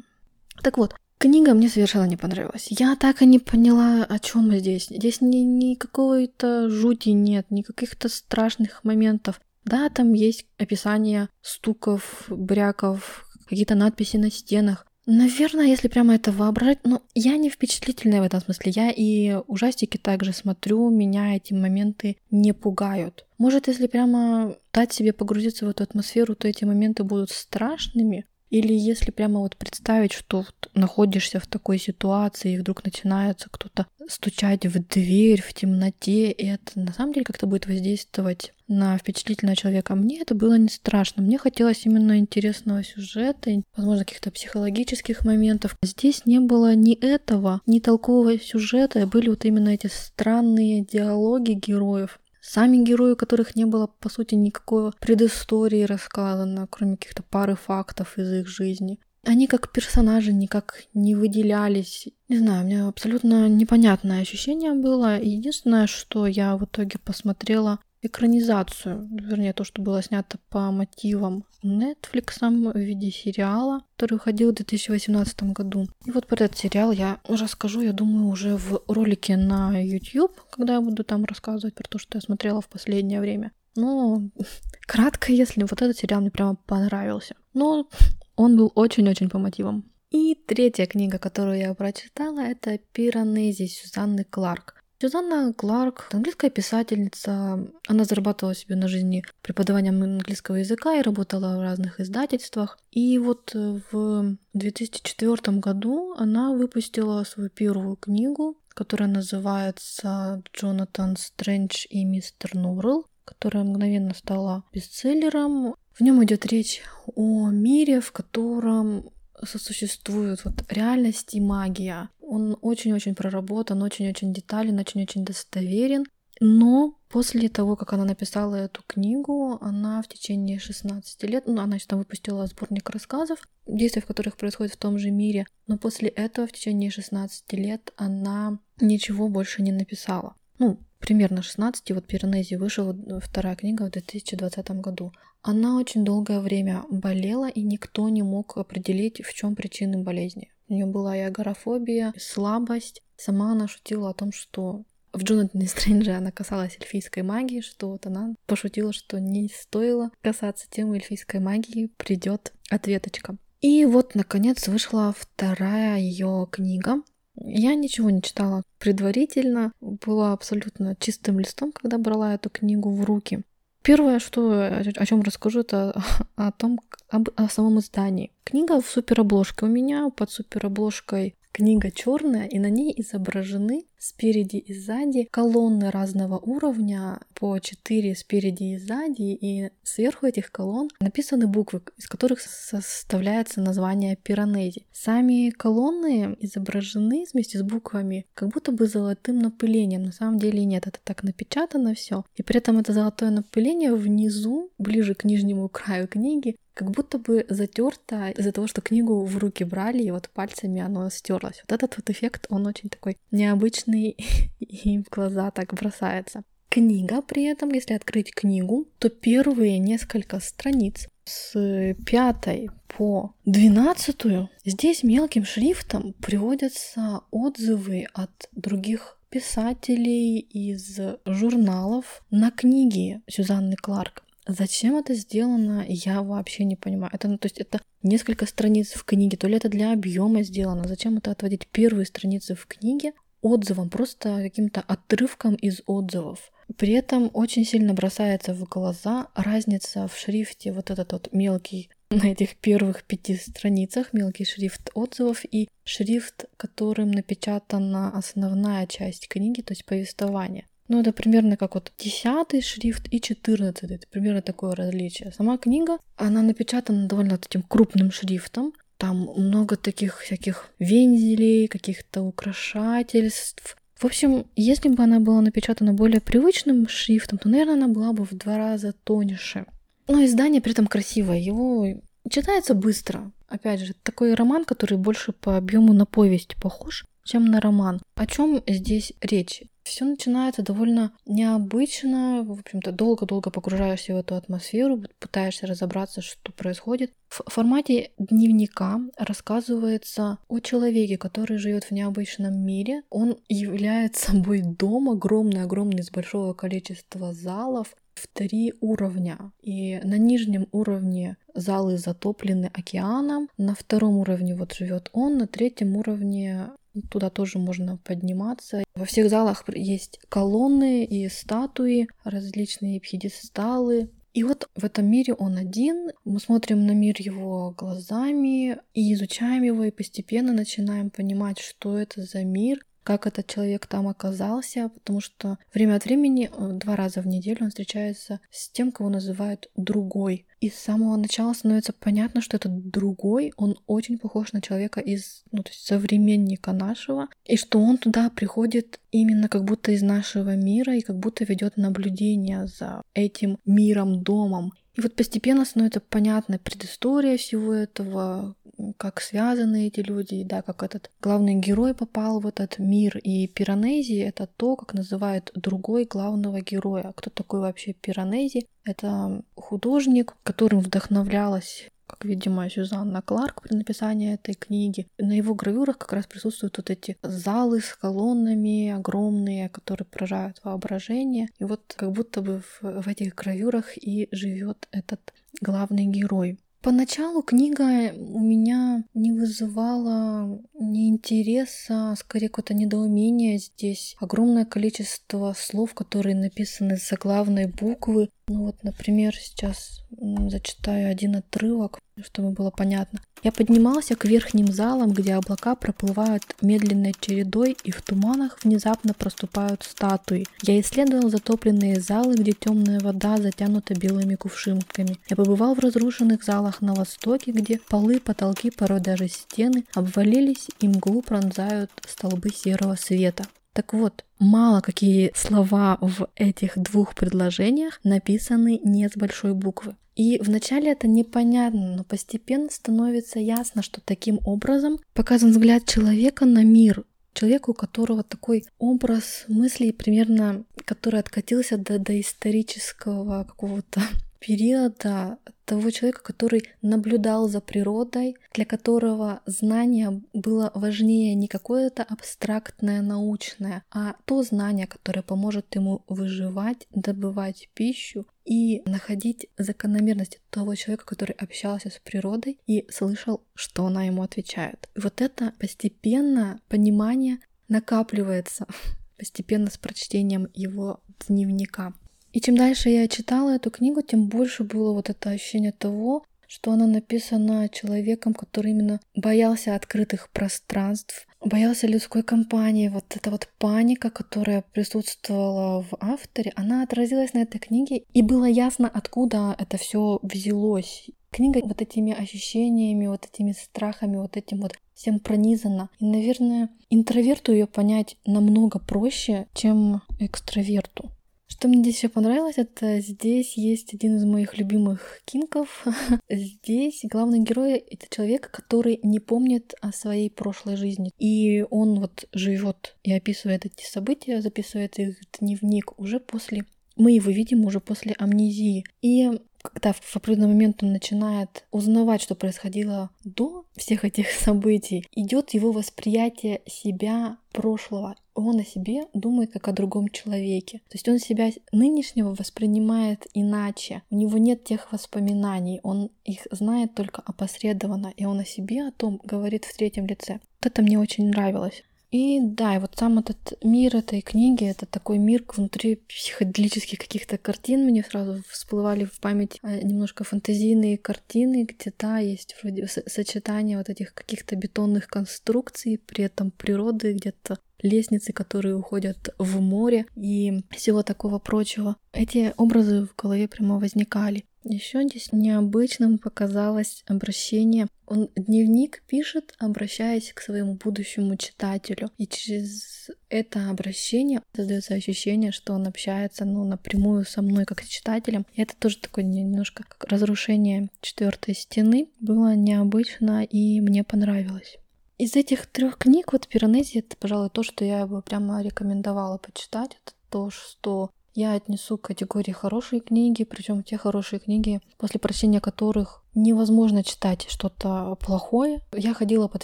Так 0.62 0.78
вот, 0.78 0.96
Книга 1.24 1.54
мне 1.54 1.70
совершенно 1.70 2.04
не 2.04 2.18
понравилась. 2.18 2.68
Я 2.70 2.98
так 2.98 3.22
и 3.22 3.26
не 3.26 3.40
поняла, 3.40 4.04
о 4.04 4.20
чем 4.20 4.52
здесь. 4.52 4.88
Здесь 4.90 5.22
ни, 5.22 5.38
ни 5.38 5.76
какой-то 5.76 6.70
жути 6.70 7.12
нет, 7.12 7.46
ни 7.50 7.62
каких-то 7.62 8.10
страшных 8.10 8.84
моментов. 8.84 9.40
Да, 9.64 9.88
там 9.88 10.12
есть 10.12 10.46
описание 10.58 11.30
стуков, 11.42 12.26
бряков, 12.28 13.26
какие-то 13.48 13.76
надписи 13.76 14.18
на 14.18 14.30
стенах. 14.30 14.86
Наверное, 15.06 15.68
если 15.68 15.88
прямо 15.88 16.14
это 16.16 16.34
воображать, 16.34 16.80
но 16.84 17.02
я 17.16 17.38
не 17.38 17.50
впечатлительная 17.50 18.20
в 18.20 18.26
этом 18.26 18.42
смысле. 18.42 18.74
Я 18.76 18.92
и 18.92 19.34
ужастики 19.48 19.96
также 19.96 20.34
смотрю, 20.34 20.90
меня 20.90 21.38
эти 21.38 21.54
моменты 21.54 22.18
не 22.32 22.52
пугают. 22.54 23.26
Может, 23.38 23.70
если 23.70 23.88
прямо 23.88 24.58
дать 24.74 24.92
себе 24.92 25.14
погрузиться 25.14 25.66
в 25.66 25.70
эту 25.70 25.84
атмосферу, 25.84 26.36
то 26.36 26.50
эти 26.50 26.66
моменты 26.66 27.06
будут 27.06 27.32
страшными, 27.32 28.26
или 28.54 28.72
если 28.72 29.10
прямо 29.10 29.40
вот 29.40 29.58
представить, 29.58 30.14
что 30.14 30.38
вот 30.38 30.70
находишься 30.76 31.40
в 31.40 31.48
такой 31.48 31.80
ситуации, 31.80 32.54
и 32.54 32.60
вдруг 32.60 32.84
начинается 32.86 33.48
кто-то 33.50 33.88
стучать 34.08 34.68
в 34.68 34.80
дверь 34.90 35.42
в 35.42 35.56
темноте, 35.56 36.30
и 36.30 36.46
это 36.46 36.80
на 36.80 36.94
самом 36.94 37.14
деле 37.14 37.26
как-то 37.26 37.48
будет 37.48 37.66
воздействовать 37.66 38.54
на 38.68 38.96
впечатлительного 39.00 39.56
человека. 39.56 39.96
Мне 39.96 40.22
это 40.22 40.36
было 40.36 40.56
не 40.56 40.70
страшно. 40.70 41.24
Мне 41.24 41.40
хотелось 41.40 41.86
именно 41.86 42.20
интересного 42.20 42.84
сюжета, 42.84 43.50
возможно, 43.76 44.06
каких-то 44.06 44.30
психологических 44.30 45.26
моментов. 45.26 45.76
Здесь 45.82 46.28
не 46.28 46.40
было 46.40 46.76
ни 46.76 46.94
этого, 46.94 47.62
ни 47.66 47.80
толкового 47.80 48.38
сюжета, 48.40 49.08
были 49.08 49.30
вот 49.30 49.46
именно 49.46 49.70
эти 49.70 49.88
странные 49.88 50.86
диалоги 50.86 51.54
героев. 51.54 52.20
Сами 52.46 52.84
герои, 52.84 53.16
которых 53.16 53.56
не 53.56 53.64
было, 53.64 53.88
по 53.88 54.10
сути, 54.10 54.36
никакой 54.36 54.92
предыстории 55.00 55.84
рассказано, 55.84 56.68
кроме 56.70 56.98
каких-то 56.98 57.24
пары 57.24 57.56
фактов 57.56 58.18
из 58.18 58.32
их 58.34 58.48
жизни. 58.50 59.00
Они 59.24 59.48
как 59.48 59.72
персонажи 59.72 60.34
никак 60.34 60.84
не 60.94 61.16
выделялись. 61.16 62.10
Не 62.28 62.40
знаю, 62.40 62.64
у 62.64 62.68
меня 62.68 62.88
абсолютно 62.90 63.48
непонятное 63.48 64.22
ощущение 64.22 64.74
было. 64.74 65.22
Единственное, 65.22 65.88
что 65.88 66.28
я 66.28 66.58
в 66.58 66.66
итоге 66.66 67.00
посмотрела 67.00 67.80
экранизацию, 68.04 69.08
вернее, 69.12 69.54
то, 69.54 69.64
что 69.64 69.82
было 69.82 70.04
снято 70.04 70.38
по 70.50 70.72
мотивам 70.72 71.46
Netflix 71.64 72.40
в 72.42 72.78
виде 72.78 73.12
сериала, 73.12 73.84
который 73.96 74.16
выходил 74.16 74.52
в 74.52 74.56
2018 74.56 75.44
году. 75.54 75.88
И 76.06 76.12
вот 76.12 76.28
про 76.28 76.46
этот 76.46 76.58
сериал 76.58 76.92
я 76.92 77.20
расскажу, 77.28 77.82
я 77.82 77.94
думаю, 77.94 78.28
уже 78.28 78.58
в 78.58 78.82
ролике 78.88 79.38
на 79.38 79.82
YouTube, 79.82 80.40
когда 80.52 80.74
я 80.74 80.82
буду 80.82 81.04
там 81.04 81.26
рассказывать 81.26 81.76
про 81.76 81.88
то, 81.88 81.98
что 81.98 82.18
я 82.18 82.22
смотрела 82.22 82.62
в 82.62 82.68
последнее 82.68 83.22
время. 83.22 83.52
Но 83.76 84.22
кратко, 84.82 85.32
если 85.32 85.62
вот 85.62 85.82
этот 85.82 85.98
сериал 85.98 86.22
мне 86.22 86.32
прямо 86.32 86.56
понравился. 86.56 87.36
Но 87.54 87.90
он 88.36 88.58
был 88.58 88.72
очень-очень 88.76 89.30
по 89.30 89.40
мотивам. 89.40 89.86
И 90.12 90.36
третья 90.36 90.86
книга, 90.86 91.18
которую 91.18 91.58
я 91.58 91.74
прочитала, 91.74 92.42
это 92.42 92.78
«Пиранези» 92.92 93.66
Сюзанны 93.66 94.24
Кларк. 94.24 94.83
Сюзанна 95.04 95.52
Кларк, 95.52 96.08
английская 96.14 96.50
писательница, 96.50 97.60
она 97.90 98.06
зарабатывала 98.06 98.56
себе 98.56 98.78
на 98.78 98.88
жизни 98.88 99.22
преподаванием 99.42 100.02
английского 100.02 100.56
языка 100.56 100.96
и 100.96 101.02
работала 101.02 101.58
в 101.58 101.62
разных 101.62 102.00
издательствах. 102.00 102.80
И 102.90 103.18
вот 103.20 103.54
в 103.54 104.38
2004 104.54 105.58
году 105.58 106.14
она 106.18 106.54
выпустила 106.54 107.26
свою 107.26 107.50
первую 107.50 107.98
книгу, 107.98 108.58
которая 108.70 109.10
называется 109.10 110.42
«Джонатан 110.56 111.18
Стрэндж 111.18 111.86
и 111.90 112.06
мистер 112.06 112.56
Норрелл», 112.56 113.06
которая 113.26 113.66
мгновенно 113.66 114.14
стала 114.14 114.64
бестселлером. 114.72 115.76
В 115.92 116.00
нем 116.00 116.24
идет 116.24 116.46
речь 116.46 116.82
о 117.14 117.50
мире, 117.50 118.00
в 118.00 118.14
котором 118.14 119.12
сосуществуют 119.42 120.46
вот 120.46 120.54
реальность 120.70 121.34
и 121.34 121.42
магия. 121.42 122.10
Он 122.22 122.58
очень-очень 122.62 123.16
проработан, 123.16 123.82
очень-очень 123.82 124.34
детален, 124.34 124.80
очень-очень 124.80 125.26
достоверен. 125.26 126.06
Но 126.40 126.98
после 127.10 127.48
того, 127.48 127.76
как 127.76 127.94
она 127.94 128.06
написала 128.06 128.56
эту 128.56 128.82
книгу, 128.88 129.58
она 129.62 130.02
в 130.02 130.08
течение 130.08 130.60
16 130.60 131.24
лет, 131.24 131.44
ну, 131.48 131.62
она 131.62 131.78
там 131.88 132.00
выпустила 132.00 132.48
сборник 132.48 132.90
рассказов, 132.90 133.40
действия 133.68 134.02
в 134.02 134.08
которых 134.08 134.36
происходят 134.36 134.74
в 134.74 134.78
том 134.78 134.98
же 134.98 135.12
мире, 135.12 135.46
но 135.68 135.78
после 135.78 136.10
этого 136.10 136.48
в 136.48 136.52
течение 136.52 136.92
16 136.92 137.54
лет 137.54 137.94
она 137.98 138.60
ничего 138.82 139.30
больше 139.30 139.62
не 139.62 139.72
написала. 139.72 140.36
Ну, 140.60 140.80
примерно 141.00 141.44
16, 141.44 141.92
вот 141.92 142.08
Пиранези 142.08 142.56
вышла 142.56 142.96
вторая 143.22 143.56
книга 143.56 143.84
в 143.84 143.92
2020 143.92 144.72
году. 144.82 145.14
Она 145.46 145.78
очень 145.78 146.06
долгое 146.06 146.40
время 146.40 146.86
болела, 146.90 147.50
и 147.50 147.62
никто 147.64 148.08
не 148.08 148.24
мог 148.24 148.58
определить, 148.58 149.22
в 149.26 149.34
чем 149.34 149.56
причины 149.56 150.02
болезни. 150.02 150.54
У 150.70 150.74
нее 150.74 150.86
была 150.86 151.18
и 151.18 151.20
агорафобия, 151.20 152.14
и 152.16 152.20
слабость. 152.20 153.04
Сама 153.18 153.52
она 153.52 153.68
шутила 153.68 154.10
о 154.10 154.14
том, 154.14 154.32
что 154.32 154.84
в 155.12 155.22
Джонатане 155.22 155.68
Стрэнджа 155.68 156.18
она 156.18 156.32
касалась 156.32 156.78
эльфийской 156.80 157.24
магии, 157.24 157.60
что 157.60 157.90
вот 157.90 158.06
она 158.06 158.36
пошутила, 158.48 158.94
что 158.94 159.20
не 159.20 159.50
стоило 159.50 160.12
касаться 160.22 160.68
темы 160.70 160.96
эльфийской 160.96 161.42
магии, 161.42 161.92
придет 161.98 162.54
ответочка. 162.70 163.36
И 163.60 163.86
вот, 163.86 164.16
наконец, 164.16 164.70
вышла 164.70 165.14
вторая 165.18 166.00
ее 166.00 166.48
книга. 166.50 167.02
Я 167.36 167.76
ничего 167.76 168.10
не 168.10 168.22
читала 168.22 168.64
предварительно, 168.80 169.74
была 169.82 170.32
абсолютно 170.32 170.96
чистым 170.96 171.40
листом, 171.40 171.74
когда 171.74 171.98
брала 171.98 172.34
эту 172.34 172.50
книгу 172.50 172.94
в 172.94 173.04
руки. 173.04 173.44
Первое, 173.84 174.20
что 174.20 174.66
о 174.66 175.06
чем 175.06 175.22
расскажу, 175.22 175.60
это 175.60 176.02
о 176.36 176.52
том, 176.52 176.80
об, 177.10 177.30
о 177.36 177.50
самом 177.50 177.80
издании. 177.80 178.32
Книга 178.46 178.82
в 178.82 178.88
суперобложке 178.88 179.66
у 179.66 179.70
меня, 179.70 180.10
под 180.10 180.32
суперобложкой 180.32 181.36
Книга 181.54 181.92
черная, 181.92 182.48
и 182.48 182.58
на 182.58 182.72
ней 182.72 182.92
изображены 182.98 183.86
спереди 184.04 184.58
и 184.58 184.74
сзади 184.74 185.28
колонны 185.32 185.90
разного 185.90 186.38
уровня, 186.38 187.22
по 187.34 187.58
4 187.58 188.16
спереди 188.16 188.64
и 188.64 188.78
сзади, 188.78 189.22
и 189.22 189.70
сверху 189.84 190.26
этих 190.26 190.52
колонн 190.52 190.90
написаны 191.00 191.48
буквы, 191.48 191.82
из 191.98 192.08
которых 192.08 192.42
составляется 192.42 193.62
название 193.62 194.18
пиранези. 194.18 194.86
Сами 194.92 195.50
колонны 195.50 196.36
изображены 196.40 197.26
вместе 197.32 197.60
с 197.60 197.64
буквами 197.64 198.26
как 198.34 198.50
будто 198.50 198.72
бы 198.72 198.88
золотым 198.88 199.40
напылением. 199.40 200.04
На 200.04 200.12
самом 200.12 200.38
деле 200.38 200.66
нет, 200.66 200.86
это 200.88 201.00
так 201.04 201.24
напечатано 201.24 201.94
все. 201.94 202.26
И 202.36 202.44
при 202.44 202.58
этом 202.58 202.80
это 202.80 202.92
золотое 202.92 203.30
напыление 203.30 203.96
внизу, 203.96 204.72
ближе 204.78 205.16
к 205.16 205.24
нижнему 205.24 205.70
краю 205.70 206.08
книги, 206.08 206.58
как 206.74 206.92
будто 206.92 207.20
бы 207.20 207.46
затерто 207.50 208.30
из-за 208.30 208.52
того, 208.52 208.68
что 208.68 208.82
книгу 208.82 209.24
в 209.24 209.38
руки 209.38 209.64
брали, 209.64 210.04
и 210.04 210.12
вот 210.12 210.30
пальцами 210.30 210.82
оно 210.82 211.10
стерлось. 211.10 211.64
Вот 211.68 211.72
этот 211.72 211.98
вот 211.98 212.10
эффект, 212.10 212.48
он 212.50 212.66
очень 212.66 212.90
такой 212.90 213.18
необычный 213.32 213.93
и 214.60 214.98
в 215.00 215.10
глаза 215.10 215.52
так 215.52 215.74
бросается. 215.74 216.44
Книга 216.70 217.22
при 217.22 217.44
этом, 217.44 217.70
если 217.70 217.94
открыть 217.94 218.34
книгу, 218.34 218.88
то 218.98 219.10
первые 219.10 219.78
несколько 219.78 220.40
страниц 220.40 221.08
с 221.24 221.96
пятой 222.06 222.70
по 222.88 223.34
двенадцатую 223.46 224.50
здесь 224.66 225.04
мелким 225.04 225.46
шрифтом 225.46 226.14
приводятся 226.20 227.22
отзывы 227.30 228.08
от 228.14 228.50
других 228.54 229.20
писателей 229.30 230.40
из 230.40 231.00
журналов 231.26 232.24
на 232.30 232.52
книги 232.52 233.22
Сюзанны 233.28 233.76
Кларк. 233.76 234.24
Зачем 234.48 234.98
это 234.98 235.14
сделано, 235.14 235.86
я 235.88 236.22
вообще 236.22 236.66
не 236.66 236.76
понимаю. 236.76 237.12
Это, 237.14 237.28
ну, 237.30 237.38
то 237.38 237.46
есть 237.46 237.60
это 237.60 237.80
несколько 238.04 238.46
страниц 238.46 238.92
в 238.92 239.06
книге, 239.06 239.38
то 239.38 239.48
ли 239.48 239.56
это 239.56 239.70
для 239.70 239.94
объема 239.94 240.44
сделано. 240.44 240.88
Зачем 240.88 241.18
это 241.18 241.32
отводить 241.32 241.68
первые 241.68 242.06
страницы 242.06 242.54
в 242.54 242.66
книге 242.68 243.14
отзывом, 243.44 243.90
просто 243.90 244.38
каким-то 244.42 244.82
отрывком 244.82 245.54
из 245.54 245.82
отзывов? 245.86 246.52
При 246.78 246.94
этом 246.94 247.30
очень 247.34 247.66
сильно 247.66 247.94
бросается 247.94 248.54
в 248.54 248.64
глаза 248.64 249.28
разница 249.36 250.08
в 250.08 250.18
шрифте, 250.18 250.72
вот 250.72 250.90
этот 250.90 251.12
вот 251.12 251.30
мелкий 251.32 251.90
на 252.10 252.32
этих 252.32 252.56
первых 252.56 253.04
пяти 253.04 253.36
страницах 253.36 254.14
мелкий 254.14 254.46
шрифт 254.46 254.90
отзывов 254.96 255.44
и 255.52 255.68
шрифт, 255.84 256.46
которым 256.58 257.12
напечатана 257.12 258.18
основная 258.18 258.88
часть 258.88 259.28
книги, 259.28 259.62
то 259.62 259.74
есть 259.74 259.86
повествование. 259.86 260.66
Ну, 260.90 261.00
это 261.00 261.14
примерно 261.14 261.58
как 261.58 261.76
вот 261.76 261.92
10 261.98 262.64
шрифт 262.64 263.08
и 263.10 263.22
14. 263.22 263.90
Это 263.90 264.08
примерно 264.10 264.42
такое 264.42 264.76
различие. 264.76 265.32
Сама 265.32 265.58
книга, 265.58 265.98
она 266.18 266.42
напечатана 266.42 267.08
довольно 267.08 267.38
таким 267.38 267.64
крупным 267.64 268.12
шрифтом. 268.12 268.74
Там 269.04 269.30
много 269.36 269.76
таких 269.76 270.22
всяких 270.22 270.70
вензелей, 270.80 271.68
каких-то 271.68 272.22
украшательств. 272.22 273.76
В 274.00 274.06
общем, 274.06 274.46
если 274.56 274.88
бы 274.88 275.04
она 275.04 275.20
была 275.20 275.42
напечатана 275.42 275.94
более 275.94 276.22
привычным 276.22 276.88
шрифтом, 276.88 277.38
то, 277.38 277.50
наверное, 277.50 277.74
она 277.74 277.90
была 277.90 278.14
бы 278.14 278.24
в 278.24 278.34
два 278.34 278.58
раза 278.58 278.94
тоньше. 279.04 279.66
Но 280.08 280.24
издание 280.24 280.62
при 280.62 280.72
этом 280.72 280.88
красивое. 280.88 281.38
Его 281.38 281.86
читается 282.30 282.76
быстро. 282.76 283.34
Опять 283.50 283.82
же, 283.82 283.94
такой 284.04 284.36
роман, 284.36 284.64
который 284.64 284.98
больше 284.98 285.34
по 285.34 285.58
объему 285.58 285.92
на 285.92 286.06
повесть 286.06 286.56
похож, 286.56 287.06
чем 287.26 287.44
на 287.44 287.60
роман. 287.60 288.00
О 288.16 288.26
чем 288.26 288.64
здесь 288.66 289.12
речь? 289.20 289.64
Все 289.84 290.06
начинается 290.06 290.62
довольно 290.62 291.14
необычно, 291.26 292.44
в 292.44 292.52
общем-то, 292.54 292.92
долго-долго 292.92 293.52
погружаешься 293.52 294.14
в 294.14 294.18
эту 294.18 294.36
атмосферу, 294.36 295.04
пытаешься 295.20 295.68
разобраться, 295.68 296.22
что 296.22 296.52
происходит. 296.54 297.12
В 297.30 297.44
формате 297.48 298.12
дневника 298.18 299.02
рассказывается 299.18 300.38
о 300.48 300.60
человеке, 300.60 301.18
который 301.18 301.58
живет 301.58 301.86
в 301.86 301.92
необычном 301.92 302.54
мире. 302.54 303.04
Он 303.10 303.38
является 303.50 304.32
собой 304.32 304.62
дом 304.62 305.10
огромный-огромный 305.10 306.02
из 306.02 306.12
большого 306.12 306.54
количества 306.54 307.34
залов, 307.34 307.94
в 308.16 308.28
три 308.28 308.74
уровня. 308.80 309.52
И 309.62 310.00
на 310.04 310.18
нижнем 310.18 310.68
уровне 310.72 311.38
залы 311.54 311.98
затоплены 311.98 312.70
океаном, 312.74 313.50
на 313.58 313.76
втором 313.76 314.18
уровне 314.18 314.56
вот 314.56 314.74
живет 314.74 315.10
он, 315.14 315.38
на 315.38 315.48
третьем 315.48 315.96
уровне 315.96 316.70
Туда 317.10 317.30
тоже 317.30 317.60
можно 317.60 317.98
подниматься. 317.98 318.84
Во 318.96 319.06
всех 319.06 319.30
залах 319.30 319.64
есть 319.68 320.20
колонны 320.30 321.06
и 321.06 321.28
статуи, 321.30 322.08
различные 322.24 323.00
пьедесталы. 323.00 324.10
И 324.34 324.44
вот 324.44 324.70
в 324.76 324.84
этом 324.84 325.06
мире 325.06 325.34
он 325.34 325.58
один, 325.58 326.10
мы 326.26 326.40
смотрим 326.40 326.86
на 326.88 326.92
мир 326.92 327.16
его 327.20 327.72
глазами 327.78 328.78
и 328.94 329.14
изучаем 329.14 329.64
его, 329.64 329.84
и 329.84 329.92
постепенно 329.92 330.54
начинаем 330.54 331.12
понимать, 331.12 331.60
что 331.60 331.98
это 331.98 332.24
за 332.24 332.44
мир, 332.44 332.80
как 333.04 333.28
этот 333.28 333.48
человек 333.48 333.86
там 333.88 334.08
оказался, 334.08 334.90
потому 334.90 335.20
что 335.20 335.58
время 335.74 335.96
от 335.96 336.06
времени, 336.06 336.50
э, 336.52 336.74
два 336.74 336.96
раза 336.96 337.22
в 337.22 337.28
неделю 337.28 337.64
он 337.64 337.70
встречается 337.70 338.40
с 338.50 338.70
тем, 338.70 338.92
кого 338.92 339.10
называют 339.10 339.70
другой. 339.76 340.46
И 340.60 340.70
с 340.70 340.76
самого 340.76 341.18
начала 341.18 341.54
становится 341.54 341.92
понятно, 341.92 342.42
что 342.42 342.56
этот 342.56 342.90
другой, 342.90 343.52
он 343.58 343.78
очень 343.86 344.18
похож 344.18 344.54
на 344.54 344.62
человека 344.62 345.02
из, 345.02 345.44
ну, 345.52 345.62
то 345.62 345.72
есть 345.72 345.86
современника 345.86 346.72
нашего, 346.72 347.28
и 347.46 347.58
что 347.58 347.82
он 347.82 347.98
туда 347.98 348.30
приходит 348.30 349.02
именно 349.12 349.50
как 349.50 349.66
будто 349.66 349.92
из 349.92 350.02
нашего 350.02 350.56
мира 350.56 350.96
и 350.96 351.02
как 351.02 351.18
будто 351.20 351.44
ведет 351.44 351.76
наблюдение 351.76 352.66
за 352.68 353.02
этим 353.14 353.58
миром, 353.66 354.24
домом. 354.24 354.72
И 354.96 355.02
вот 355.02 355.16
постепенно 355.16 355.66
становится 355.66 356.00
понятна 356.00 356.60
предыстория 356.60 357.38
всего 357.38 357.74
этого, 357.74 358.56
как 358.98 359.22
связаны 359.22 359.88
эти 359.88 360.02
люди, 360.02 360.44
да, 360.44 360.62
как 360.62 360.84
этот 360.84 361.10
главный 361.20 361.56
герой 361.56 361.96
попал 361.96 362.40
в 362.40 362.46
этот 362.46 362.78
мир. 362.78 363.18
И 363.18 363.48
Пиранези— 363.48 364.20
это 364.20 364.48
то, 364.48 364.76
как 364.76 364.94
называют 364.94 365.52
другой 365.56 366.06
главного 366.06 366.62
героя. 366.62 367.12
Кто 367.16 367.32
такой 367.32 367.62
вообще 367.62 367.94
Пиранези? 367.94 368.68
Это 368.86 369.42
художник, 369.56 370.36
которым 370.44 370.82
вдохновлялась 370.82 371.90
видимо, 372.24 372.70
Сюзанна 372.70 373.22
Кларк 373.22 373.62
при 373.62 373.76
написании 373.76 374.34
этой 374.34 374.56
книги. 374.56 375.08
На 375.18 375.34
его 375.34 375.54
гравюрах 375.56 375.98
как 375.98 376.14
раз 376.14 376.26
присутствуют 376.26 376.78
вот 376.78 376.90
эти 376.90 377.18
залы 377.22 377.82
с 377.82 377.96
колоннами 377.96 378.90
огромные, 378.90 379.70
которые 379.70 380.06
поражают 380.06 380.60
воображение. 380.64 381.48
И 381.60 381.64
вот 381.64 381.94
как 381.96 382.12
будто 382.12 382.42
бы 382.42 382.62
в, 382.62 383.02
в 383.04 383.08
этих 383.08 383.36
гравюрах 383.36 383.98
и 383.98 384.28
живет 384.32 384.88
этот 384.92 385.34
главный 385.62 386.06
герой. 386.06 386.60
Поначалу 386.84 387.44
книга 387.44 388.14
у 388.14 388.40
меня 388.42 389.06
не 389.14 389.32
вызывала 389.32 390.60
ни 390.78 391.08
интереса, 391.08 392.12
а 392.12 392.16
скорее 392.18 392.50
какое-то 392.50 392.74
недоумение. 392.74 393.58
Здесь 393.58 394.18
огромное 394.20 394.66
количество 394.66 395.54
слов, 395.58 395.94
которые 395.94 396.36
написаны 396.36 396.98
за 396.98 397.16
главной 397.16 397.68
буквы. 397.68 398.30
Ну 398.50 398.66
вот, 398.66 398.84
например, 398.84 399.34
сейчас 399.36 400.04
зачитаю 400.50 401.10
один 401.10 401.38
отрывок, 401.38 402.00
чтобы 402.22 402.52
было 402.52 402.72
понятно. 402.72 403.22
Я 403.42 403.54
поднимался 403.54 404.16
к 404.16 404.26
верхним 404.26 404.68
залам, 404.68 405.12
где 405.12 405.36
облака 405.36 405.76
проплывают 405.76 406.44
медленной 406.62 407.14
чередой, 407.18 407.78
и 407.86 407.92
в 407.92 408.02
туманах 408.02 408.58
внезапно 408.64 409.14
проступают 409.14 409.84
статуи. 409.84 410.46
Я 410.62 410.80
исследовал 410.82 411.30
затопленные 411.30 412.02
залы, 412.02 412.36
где 412.36 412.52
темная 412.52 413.00
вода 413.00 413.38
затянута 413.38 413.96
белыми 413.96 414.36
кувшинками. 414.36 415.18
Я 415.30 415.36
побывал 415.38 415.74
в 415.74 415.80
разрушенных 415.80 416.44
залах 416.44 416.82
на 416.82 416.94
востоке, 416.94 417.52
где 417.52 417.80
полы, 417.90 418.20
потолки, 418.20 418.72
порой 418.72 419.00
даже 419.00 419.30
стены 419.30 419.86
обвалились 419.94 420.68
и 420.82 420.88
мглу 420.90 421.22
пронзают 421.22 421.92
столбы 422.06 422.50
серого 422.50 422.96
света. 422.96 423.46
Так 423.74 423.94
вот, 423.94 424.24
мало 424.38 424.82
какие 424.82 425.32
слова 425.36 425.98
в 426.00 426.28
этих 426.36 426.78
двух 426.78 427.16
предложениях 427.16 428.00
написаны 428.04 428.80
не 428.84 429.10
с 429.10 429.14
большой 429.16 429.54
буквы. 429.54 429.96
И 430.16 430.40
вначале 430.40 430.92
это 430.92 431.08
непонятно, 431.08 431.96
но 431.98 432.04
постепенно 432.04 432.70
становится 432.70 433.40
ясно, 433.40 433.82
что 433.82 434.00
таким 434.00 434.40
образом 434.46 435.00
показан 435.14 435.50
взгляд 435.50 435.88
человека 435.88 436.46
на 436.46 436.64
мир, 436.64 437.04
человека, 437.34 437.72
у 437.72 437.74
которого 437.74 438.22
такой 438.22 438.64
образ 438.78 439.46
мыслей 439.48 439.92
примерно, 439.92 440.66
который 440.86 441.20
откатился 441.20 441.78
до 441.78 441.98
доисторического 441.98 443.44
какого-то 443.44 444.02
периода 444.40 445.40
того 445.66 445.90
человека, 445.92 446.22
который 446.24 446.70
наблюдал 446.82 447.48
за 447.48 447.62
природой, 447.62 448.36
для 448.54 448.66
которого 448.66 449.42
знание 449.46 450.22
было 450.34 450.72
важнее 450.74 451.36
не 451.36 451.48
какое-то 451.48 452.04
абстрактное 452.04 453.02
научное, 453.02 453.84
а 453.92 454.16
то 454.26 454.44
знание, 454.44 454.88
которое 454.88 455.22
поможет 455.22 455.74
ему 455.76 456.04
выживать, 456.08 456.88
добывать 456.92 457.70
пищу 457.74 458.28
и 458.46 458.82
находить 458.86 459.48
закономерности 459.58 460.40
того 460.50 460.76
человека, 460.76 461.06
который 461.06 461.34
общался 461.34 461.90
с 461.90 462.00
природой 462.04 462.60
и 462.68 462.86
слышал, 462.92 463.42
что 463.56 463.86
она 463.86 464.04
ему 464.04 464.22
отвечает. 464.22 464.90
И 464.96 465.00
вот 465.00 465.22
это 465.22 465.54
постепенно 465.60 466.60
понимание 466.68 467.40
накапливается 467.70 468.68
постепенно 469.18 469.70
с 469.70 469.78
прочтением 469.78 470.50
его 470.54 471.02
дневника. 471.28 471.94
И 472.34 472.42
чем 472.42 472.58
дальше 472.58 472.90
я 472.90 473.08
читала 473.08 473.52
эту 473.52 473.70
книгу, 473.70 474.02
тем 474.02 474.28
больше 474.28 474.64
было 474.64 474.92
вот 474.92 475.10
это 475.10 475.30
ощущение 475.30 475.72
того, 475.72 476.26
что 476.48 476.72
она 476.72 476.88
написана 476.88 477.70
человеком, 477.70 478.34
который 478.34 478.72
именно 478.72 479.00
боялся 479.16 479.76
открытых 479.76 480.30
пространств, 480.32 481.28
боялся 481.44 481.88
людской 481.88 482.24
компании. 482.24 482.90
Вот 482.90 483.06
эта 483.16 483.30
вот 483.30 483.50
паника, 483.60 484.10
которая 484.10 484.64
присутствовала 484.74 485.84
в 485.84 485.96
авторе, 486.00 486.52
она 486.56 486.84
отразилась 486.84 487.34
на 487.34 487.40
этой 487.40 487.60
книге, 487.60 488.04
и 488.14 488.22
было 488.22 488.46
ясно, 488.46 488.90
откуда 488.92 489.56
это 489.58 489.78
все 489.78 490.20
взялось. 490.24 491.10
Книга 491.32 491.62
вот 491.64 491.82
этими 491.82 492.14
ощущениями, 492.14 493.08
вот 493.08 493.28
этими 493.32 493.52
страхами, 493.52 494.18
вот 494.18 494.38
этим 494.38 494.62
вот 494.62 494.74
всем 494.94 495.20
пронизана. 495.20 495.90
И, 496.00 496.06
наверное, 496.06 496.70
интроверту 496.90 497.52
ее 497.52 497.68
понять 497.68 498.18
намного 498.26 498.80
проще, 498.80 499.48
чем 499.54 500.02
экстраверту. 500.20 501.12
Что 501.54 501.68
мне 501.68 501.84
здесь 501.84 501.98
еще 501.98 502.10
понравилось, 502.10 502.58
это 502.58 503.00
здесь 503.00 503.58
есть 503.58 503.94
один 503.94 504.18
из 504.18 504.26
моих 504.26 504.58
любимых 504.58 505.22
кинков. 505.24 505.86
здесь 506.30 507.02
главный 507.04 507.42
герой— 507.42 507.74
это 507.92 508.08
человек, 508.10 508.50
который 508.50 509.00
не 509.04 509.20
помнит 509.20 509.76
о 509.80 509.92
своей 509.92 510.32
прошлой 510.32 510.78
жизни. 510.78 511.12
И 511.20 511.64
он 511.70 512.00
вот 512.00 512.26
живет 512.34 512.96
и 513.04 513.14
описывает 513.14 513.68
эти 513.68 513.86
события, 513.86 514.42
записывает 514.42 514.98
их 514.98 515.20
в 515.20 515.40
дневник 515.40 516.00
уже 516.00 516.20
после 516.20 516.66
мы 516.96 517.12
его 517.12 517.32
видим 517.32 517.66
уже 517.66 517.80
после 517.80 518.14
амнезии. 518.14 518.84
И 519.02 519.30
когда 519.64 519.94
в 519.94 520.16
определенный 520.16 520.50
момент 520.50 520.84
он 520.84 520.92
начинает 520.92 521.66
узнавать, 521.72 522.22
что 522.22 522.36
происходило 522.36 523.10
до 523.24 523.66
всех 523.76 524.06
этих 524.06 524.30
событий, 524.46 525.06
идет 525.14 525.52
его 525.52 525.72
восприятие 525.72 526.62
себя 526.68 527.38
прошлого. 527.52 528.16
Он 528.36 528.60
о 528.60 528.66
себе 528.66 529.06
думает 529.14 529.54
как 529.54 529.68
о 529.68 529.74
другом 529.74 530.10
человеке. 530.10 530.80
То 530.90 530.96
есть 530.96 531.08
он 531.08 531.20
себя 531.20 531.50
нынешнего 531.72 532.34
воспринимает 532.34 533.28
иначе. 533.34 534.02
У 534.10 534.16
него 534.16 534.38
нет 534.38 534.64
тех 534.64 534.92
воспоминаний, 534.92 535.80
он 535.84 536.10
их 536.26 536.48
знает 536.52 536.96
только 536.96 537.22
опосредованно, 537.22 538.12
и 538.18 538.26
он 538.26 538.40
о 538.40 538.46
себе 538.46 538.88
о 538.88 538.92
том 538.92 539.22
говорит 539.24 539.66
в 539.66 539.78
третьем 539.78 540.08
лице. 540.08 540.40
Вот 540.60 540.66
это 540.66 540.82
мне 540.82 541.00
очень 541.00 541.28
нравилось. 541.28 541.84
И 542.14 542.40
да, 542.40 542.76
и 542.76 542.80
вот 542.80 542.92
сам 542.96 543.18
этот 543.18 543.58
мир 543.64 543.96
этой 543.96 544.22
книги, 544.22 544.66
это 544.66 544.86
такой 544.86 545.18
мир 545.18 545.44
внутри 545.48 545.96
психоделических 545.96 547.00
каких-то 547.00 547.40
картин. 547.40 547.86
Мне 547.86 548.04
сразу 548.04 548.44
всплывали 548.48 549.06
в 549.06 549.20
память 549.20 549.58
э, 549.64 549.82
немножко 549.82 550.24
фантазийные 550.24 551.00
картины, 551.00 551.64
где, 551.64 551.92
да, 551.98 552.20
есть 552.20 552.56
вроде 552.62 552.86
сочетание 552.86 553.80
вот 553.80 553.90
этих 553.90 554.14
каких-то 554.14 554.56
бетонных 554.56 555.08
конструкций, 555.08 556.00
при 556.06 556.26
этом 556.26 556.52
природы, 556.52 557.14
где-то 557.14 557.58
лестницы, 557.82 558.32
которые 558.32 558.76
уходят 558.76 559.34
в 559.40 559.60
море 559.60 560.06
и 560.16 560.62
всего 560.70 561.02
такого 561.02 561.40
прочего. 561.40 561.96
Эти 562.12 562.54
образы 562.58 563.08
в 563.08 563.16
голове 563.16 563.48
прямо 563.48 563.80
возникали. 563.80 564.46
Еще 564.64 565.04
здесь 565.04 565.30
необычным 565.32 566.20
показалось 566.20 567.04
обращение. 567.08 567.88
Он 568.06 568.30
дневник 568.36 569.04
пишет, 569.08 569.54
обращаясь 569.60 570.34
к 570.34 570.42
своему 570.42 570.76
будущему 570.76 571.36
читателю. 571.38 572.10
И 572.18 572.28
через 572.28 573.10
это 573.30 573.70
обращение 573.70 574.42
создается 574.56 574.94
ощущение, 574.94 575.52
что 575.52 575.74
он 575.74 575.88
общается 575.88 576.46
ну, 576.46 576.64
напрямую 576.64 577.26
со 577.26 577.42
мной 577.42 577.66
как 577.66 577.82
с 577.82 577.88
читателем. 577.88 578.46
И 578.54 578.62
это 578.62 578.76
тоже 578.78 578.98
такое 578.98 579.24
немножко 579.24 579.84
как 579.84 580.04
разрушение 580.10 580.90
четвертой 581.02 581.56
стены. 581.56 582.10
Было 582.20 582.56
необычно 582.56 583.44
и 583.44 583.80
мне 583.82 584.04
понравилось. 584.04 584.78
Из 585.18 585.36
этих 585.36 585.68
трех 585.68 585.98
книг 585.98 586.34
вот 586.34 586.48
Пиранези 586.48 587.00
это, 587.00 587.16
пожалуй, 587.18 587.50
то, 587.50 587.64
что 587.64 587.86
я 587.86 588.06
бы 588.08 588.22
прямо 588.22 588.62
рекомендовала 588.62 589.38
почитать. 589.38 589.98
Это 590.04 590.14
то, 590.30 590.50
что 590.50 591.12
я 591.36 591.54
отнесу 591.54 591.98
к 591.98 592.08
категории 592.08 592.52
хорошие 592.52 593.00
книги, 593.00 593.44
причем 593.44 593.84
те 593.84 593.98
хорошие 593.98 594.40
книги, 594.40 594.82
после 594.98 595.20
прочтения 595.20 595.62
которых 595.62 596.23
невозможно 596.36 597.04
читать 597.04 597.46
что-то 597.50 598.18
плохое. 598.20 598.82
Я 598.94 599.14
ходила 599.14 599.48
под 599.48 599.64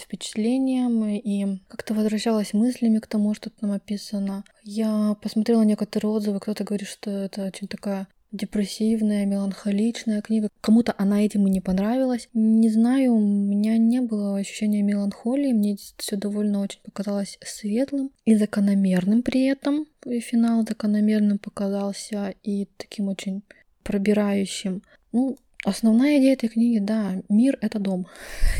впечатлением 0.00 1.04
и 1.06 1.60
как-то 1.68 1.94
возвращалась 1.94 2.52
мыслями 2.52 2.98
к 2.98 3.06
тому, 3.06 3.34
что 3.34 3.50
там 3.50 3.72
описано. 3.72 4.44
Я 4.62 5.16
посмотрела 5.22 5.62
некоторые 5.62 6.12
отзывы, 6.12 6.40
кто-то 6.40 6.64
говорит, 6.64 6.88
что 6.88 7.10
это 7.10 7.46
очень 7.46 7.68
такая 7.68 8.06
депрессивная, 8.32 9.26
меланхоличная 9.26 10.22
книга. 10.22 10.48
Кому-то 10.60 10.94
она 10.96 11.24
этим 11.24 11.46
и 11.46 11.50
не 11.50 11.60
понравилась. 11.60 12.28
Не 12.32 12.70
знаю, 12.70 13.14
у 13.14 13.20
меня 13.20 13.76
не 13.76 14.00
было 14.00 14.38
ощущения 14.38 14.82
меланхолии. 14.82 15.52
Мне 15.52 15.76
все 15.96 16.16
довольно 16.16 16.60
очень 16.60 16.80
показалось 16.82 17.38
светлым 17.44 18.10
и 18.24 18.36
закономерным 18.36 19.22
при 19.22 19.46
этом. 19.46 19.86
И 20.06 20.20
финал 20.20 20.64
закономерным 20.66 21.38
показался 21.38 22.34
и 22.42 22.68
таким 22.76 23.08
очень 23.08 23.42
пробирающим. 23.82 24.82
Ну, 25.12 25.36
основная 25.64 26.18
идея 26.18 26.34
этой 26.34 26.48
книги, 26.48 26.78
да, 26.78 27.22
мир— 27.28 27.58
это 27.60 27.78
дом. 27.78 28.06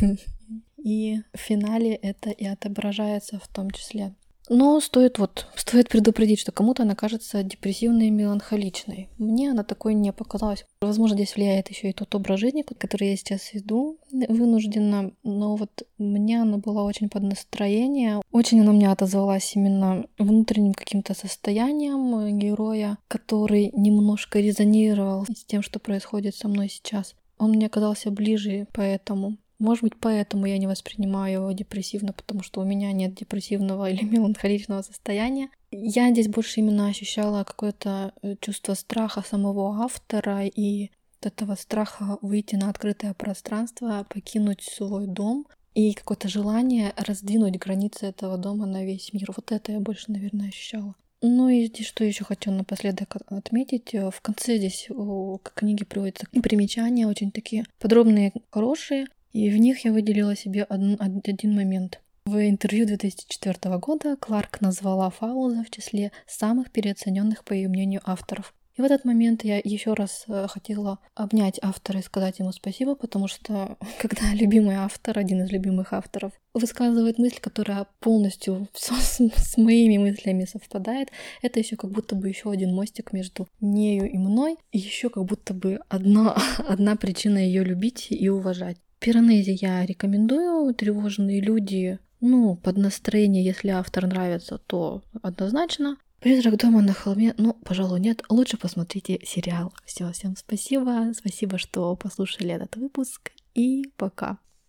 И 0.83 1.21
в 1.35 1.39
финале 1.39 1.95
это 1.95 2.31
и 2.31 2.47
отображается 2.47 3.39
в 3.39 3.47
том 3.49 3.71
числе. 3.71 4.15
Но 4.51 4.81
стоит 4.81 5.21
вот, 5.21 5.47
стоит 5.55 5.89
предупредить, 5.89 6.41
что 6.41 6.51
кому-то 6.51 6.83
она 6.83 6.97
кажется 6.97 7.45
депрессивной 7.45 8.09
и 8.09 8.11
меланхоличной. 8.11 9.09
Мне 9.17 9.53
она 9.53 9.63
такой 9.63 9.95
не 9.95 10.13
показалась. 10.13 10.67
Возможно, 10.81 11.17
здесь 11.17 11.37
влияет 11.37 11.69
еще 11.71 11.91
и 11.91 11.93
тот 11.93 12.13
образ 12.17 12.41
жизни, 12.41 12.63
который 12.63 13.11
я 13.11 13.17
сейчас 13.17 13.53
веду 13.55 14.01
вынужденно, 14.11 15.13
но 15.23 15.55
вот 15.55 15.85
мне 15.99 16.43
она 16.43 16.59
была 16.59 16.83
очень 16.83 17.09
под 17.09 17.23
настроение. 17.23 18.21
Очень 18.33 18.63
она 18.63 18.73
мне 18.73 18.91
отозвалась 18.91 19.55
именно 19.55 20.05
внутренним 20.19 20.75
каким-то 20.75 21.15
состоянием 21.15 22.37
героя, 22.37 22.99
который 23.07 23.71
немножко 23.73 24.41
резонировал 24.41 25.27
с 25.27 25.45
тем, 25.45 25.63
что 25.63 25.79
происходит 25.79 26.35
со 26.35 26.49
мной 26.49 26.69
сейчас. 26.69 27.15
Он 27.39 27.53
мне 27.53 27.67
оказался 27.67 28.11
ближе, 28.11 28.67
поэтому 28.73 29.37
может 29.61 29.85
быть, 29.85 29.97
поэтому 30.01 30.47
я 30.47 30.59
не 30.59 30.67
воспринимаю 30.67 31.35
его 31.35 31.53
депрессивно, 31.53 32.13
потому 32.13 32.43
что 32.43 32.61
у 32.61 32.65
меня 32.65 32.93
нет 32.93 33.15
депрессивного 33.15 33.91
или 33.91 34.05
меланхоличного 34.05 34.83
состояния. 34.83 35.51
Я 35.71 36.11
здесь 36.11 36.29
больше 36.29 36.61
именно 36.61 36.89
ощущала 36.89 37.45
какое-то 37.45 38.13
э, 38.23 38.35
чувство 38.41 38.75
страха 38.75 39.23
самого 39.23 39.83
автора 39.85 40.47
и 40.47 40.91
этого 41.23 41.55
страха 41.55 42.19
выйти 42.23 42.57
на 42.57 42.71
открытое 42.71 43.15
пространство, 43.15 44.07
покинуть 44.09 44.63
свой 44.63 45.07
дом 45.07 45.47
и 45.75 45.93
какое-то 45.93 46.29
желание 46.29 46.93
раздвинуть 46.97 47.59
границы 47.59 48.07
этого 48.07 48.39
дома 48.39 48.67
на 48.67 48.85
весь 48.85 49.13
мир. 49.13 49.31
Вот 49.37 49.53
это 49.53 49.73
я 49.73 49.81
больше, 49.81 50.11
наверное, 50.11 50.49
ощущала. 50.49 50.95
Ну 51.23 51.51
и 51.51 51.67
здесь 51.67 51.87
что 51.87 52.03
еще 52.03 52.25
хочу 52.25 52.51
напоследок 52.51 53.17
отметить. 53.27 53.93
В 53.93 54.21
конце 54.23 54.57
здесь 54.57 54.89
к 54.89 55.53
книге 55.55 55.85
приводятся 55.85 56.27
примечания, 56.43 57.07
очень 57.07 57.31
такие 57.31 57.67
подробные, 57.79 58.33
хорошие. 58.51 59.07
И 59.33 59.51
в 59.51 59.57
них 59.57 59.85
я 59.85 59.93
выделила 59.93 60.35
себе 60.35 60.65
один, 60.65 60.97
один 61.01 61.55
момент. 61.55 62.01
В 62.27 62.37
интервью 62.49 62.87
2004 62.87 63.79
года 63.79 64.17
Кларк 64.17 64.61
назвала 64.61 65.11
Фауза 65.11 65.65
в 65.65 65.71
числе 65.71 66.13
самых 66.27 66.71
переоцененных, 66.71 67.45
по 67.45 67.53
ее 67.53 67.69
мнению, 67.69 68.03
авторов. 68.05 68.55
И 68.77 68.83
в 68.83 68.85
этот 68.85 69.05
момент 69.05 69.45
я 69.45 69.61
еще 69.63 69.95
раз 69.95 70.25
э, 70.29 70.47
хотела 70.49 71.01
обнять 71.15 71.59
автора 71.61 71.99
и 71.99 72.03
сказать 72.03 72.39
ему 72.39 72.51
спасибо, 72.53 72.95
потому 72.95 73.29
что 73.29 73.77
когда 73.99 74.33
любимый 74.33 74.77
автор, 74.77 75.19
один 75.19 75.43
из 75.43 75.51
любимых 75.51 75.93
авторов, 75.93 76.33
высказывает 76.55 77.19
мысль, 77.19 77.41
которая 77.41 77.87
полностью 77.99 78.69
с, 78.75 78.91
с 78.91 79.57
моими 79.57 79.99
мыслями 79.99 80.45
совпадает, 80.45 81.11
это 81.43 81.59
еще 81.59 81.77
как 81.77 81.91
будто 81.91 82.15
бы 82.15 82.29
еще 82.29 82.51
один 82.51 82.75
мостик 82.75 83.13
между 83.13 83.49
нею 83.61 84.11
и 84.11 84.17
мной, 84.17 84.57
и 84.73 84.79
еще 84.79 85.11
как 85.11 85.25
будто 85.25 85.53
бы 85.53 85.81
одна, 85.89 86.37
одна 86.69 86.97
причина 86.97 87.39
ее 87.39 87.65
любить 87.65 88.07
и 88.11 88.29
уважать. 88.29 88.79
Пиранези 89.01 89.57
я 89.61 89.85
рекомендую. 89.85 90.75
Тревожные 90.75 91.41
люди, 91.41 91.99
ну, 92.21 92.57
под 92.57 92.77
настроение, 92.77 93.43
если 93.43 93.71
автор 93.71 94.07
нравится, 94.07 94.59
то 94.59 95.03
однозначно. 95.23 95.97
Призрак 96.21 96.59
дома 96.59 96.83
на 96.83 96.93
холме, 96.93 97.35
ну, 97.39 97.55
пожалуй, 97.55 97.99
нет. 97.99 98.23
Лучше 98.29 98.59
посмотрите 98.59 99.19
сериал. 99.25 99.73
Все, 99.87 100.13
всем 100.13 100.37
спасибо. 100.37 101.13
Спасибо, 101.17 101.57
что 101.57 101.97
послушали 101.97 102.51
этот 102.51 102.77
выпуск. 102.77 103.33
И 103.55 103.85
пока. 103.97 104.39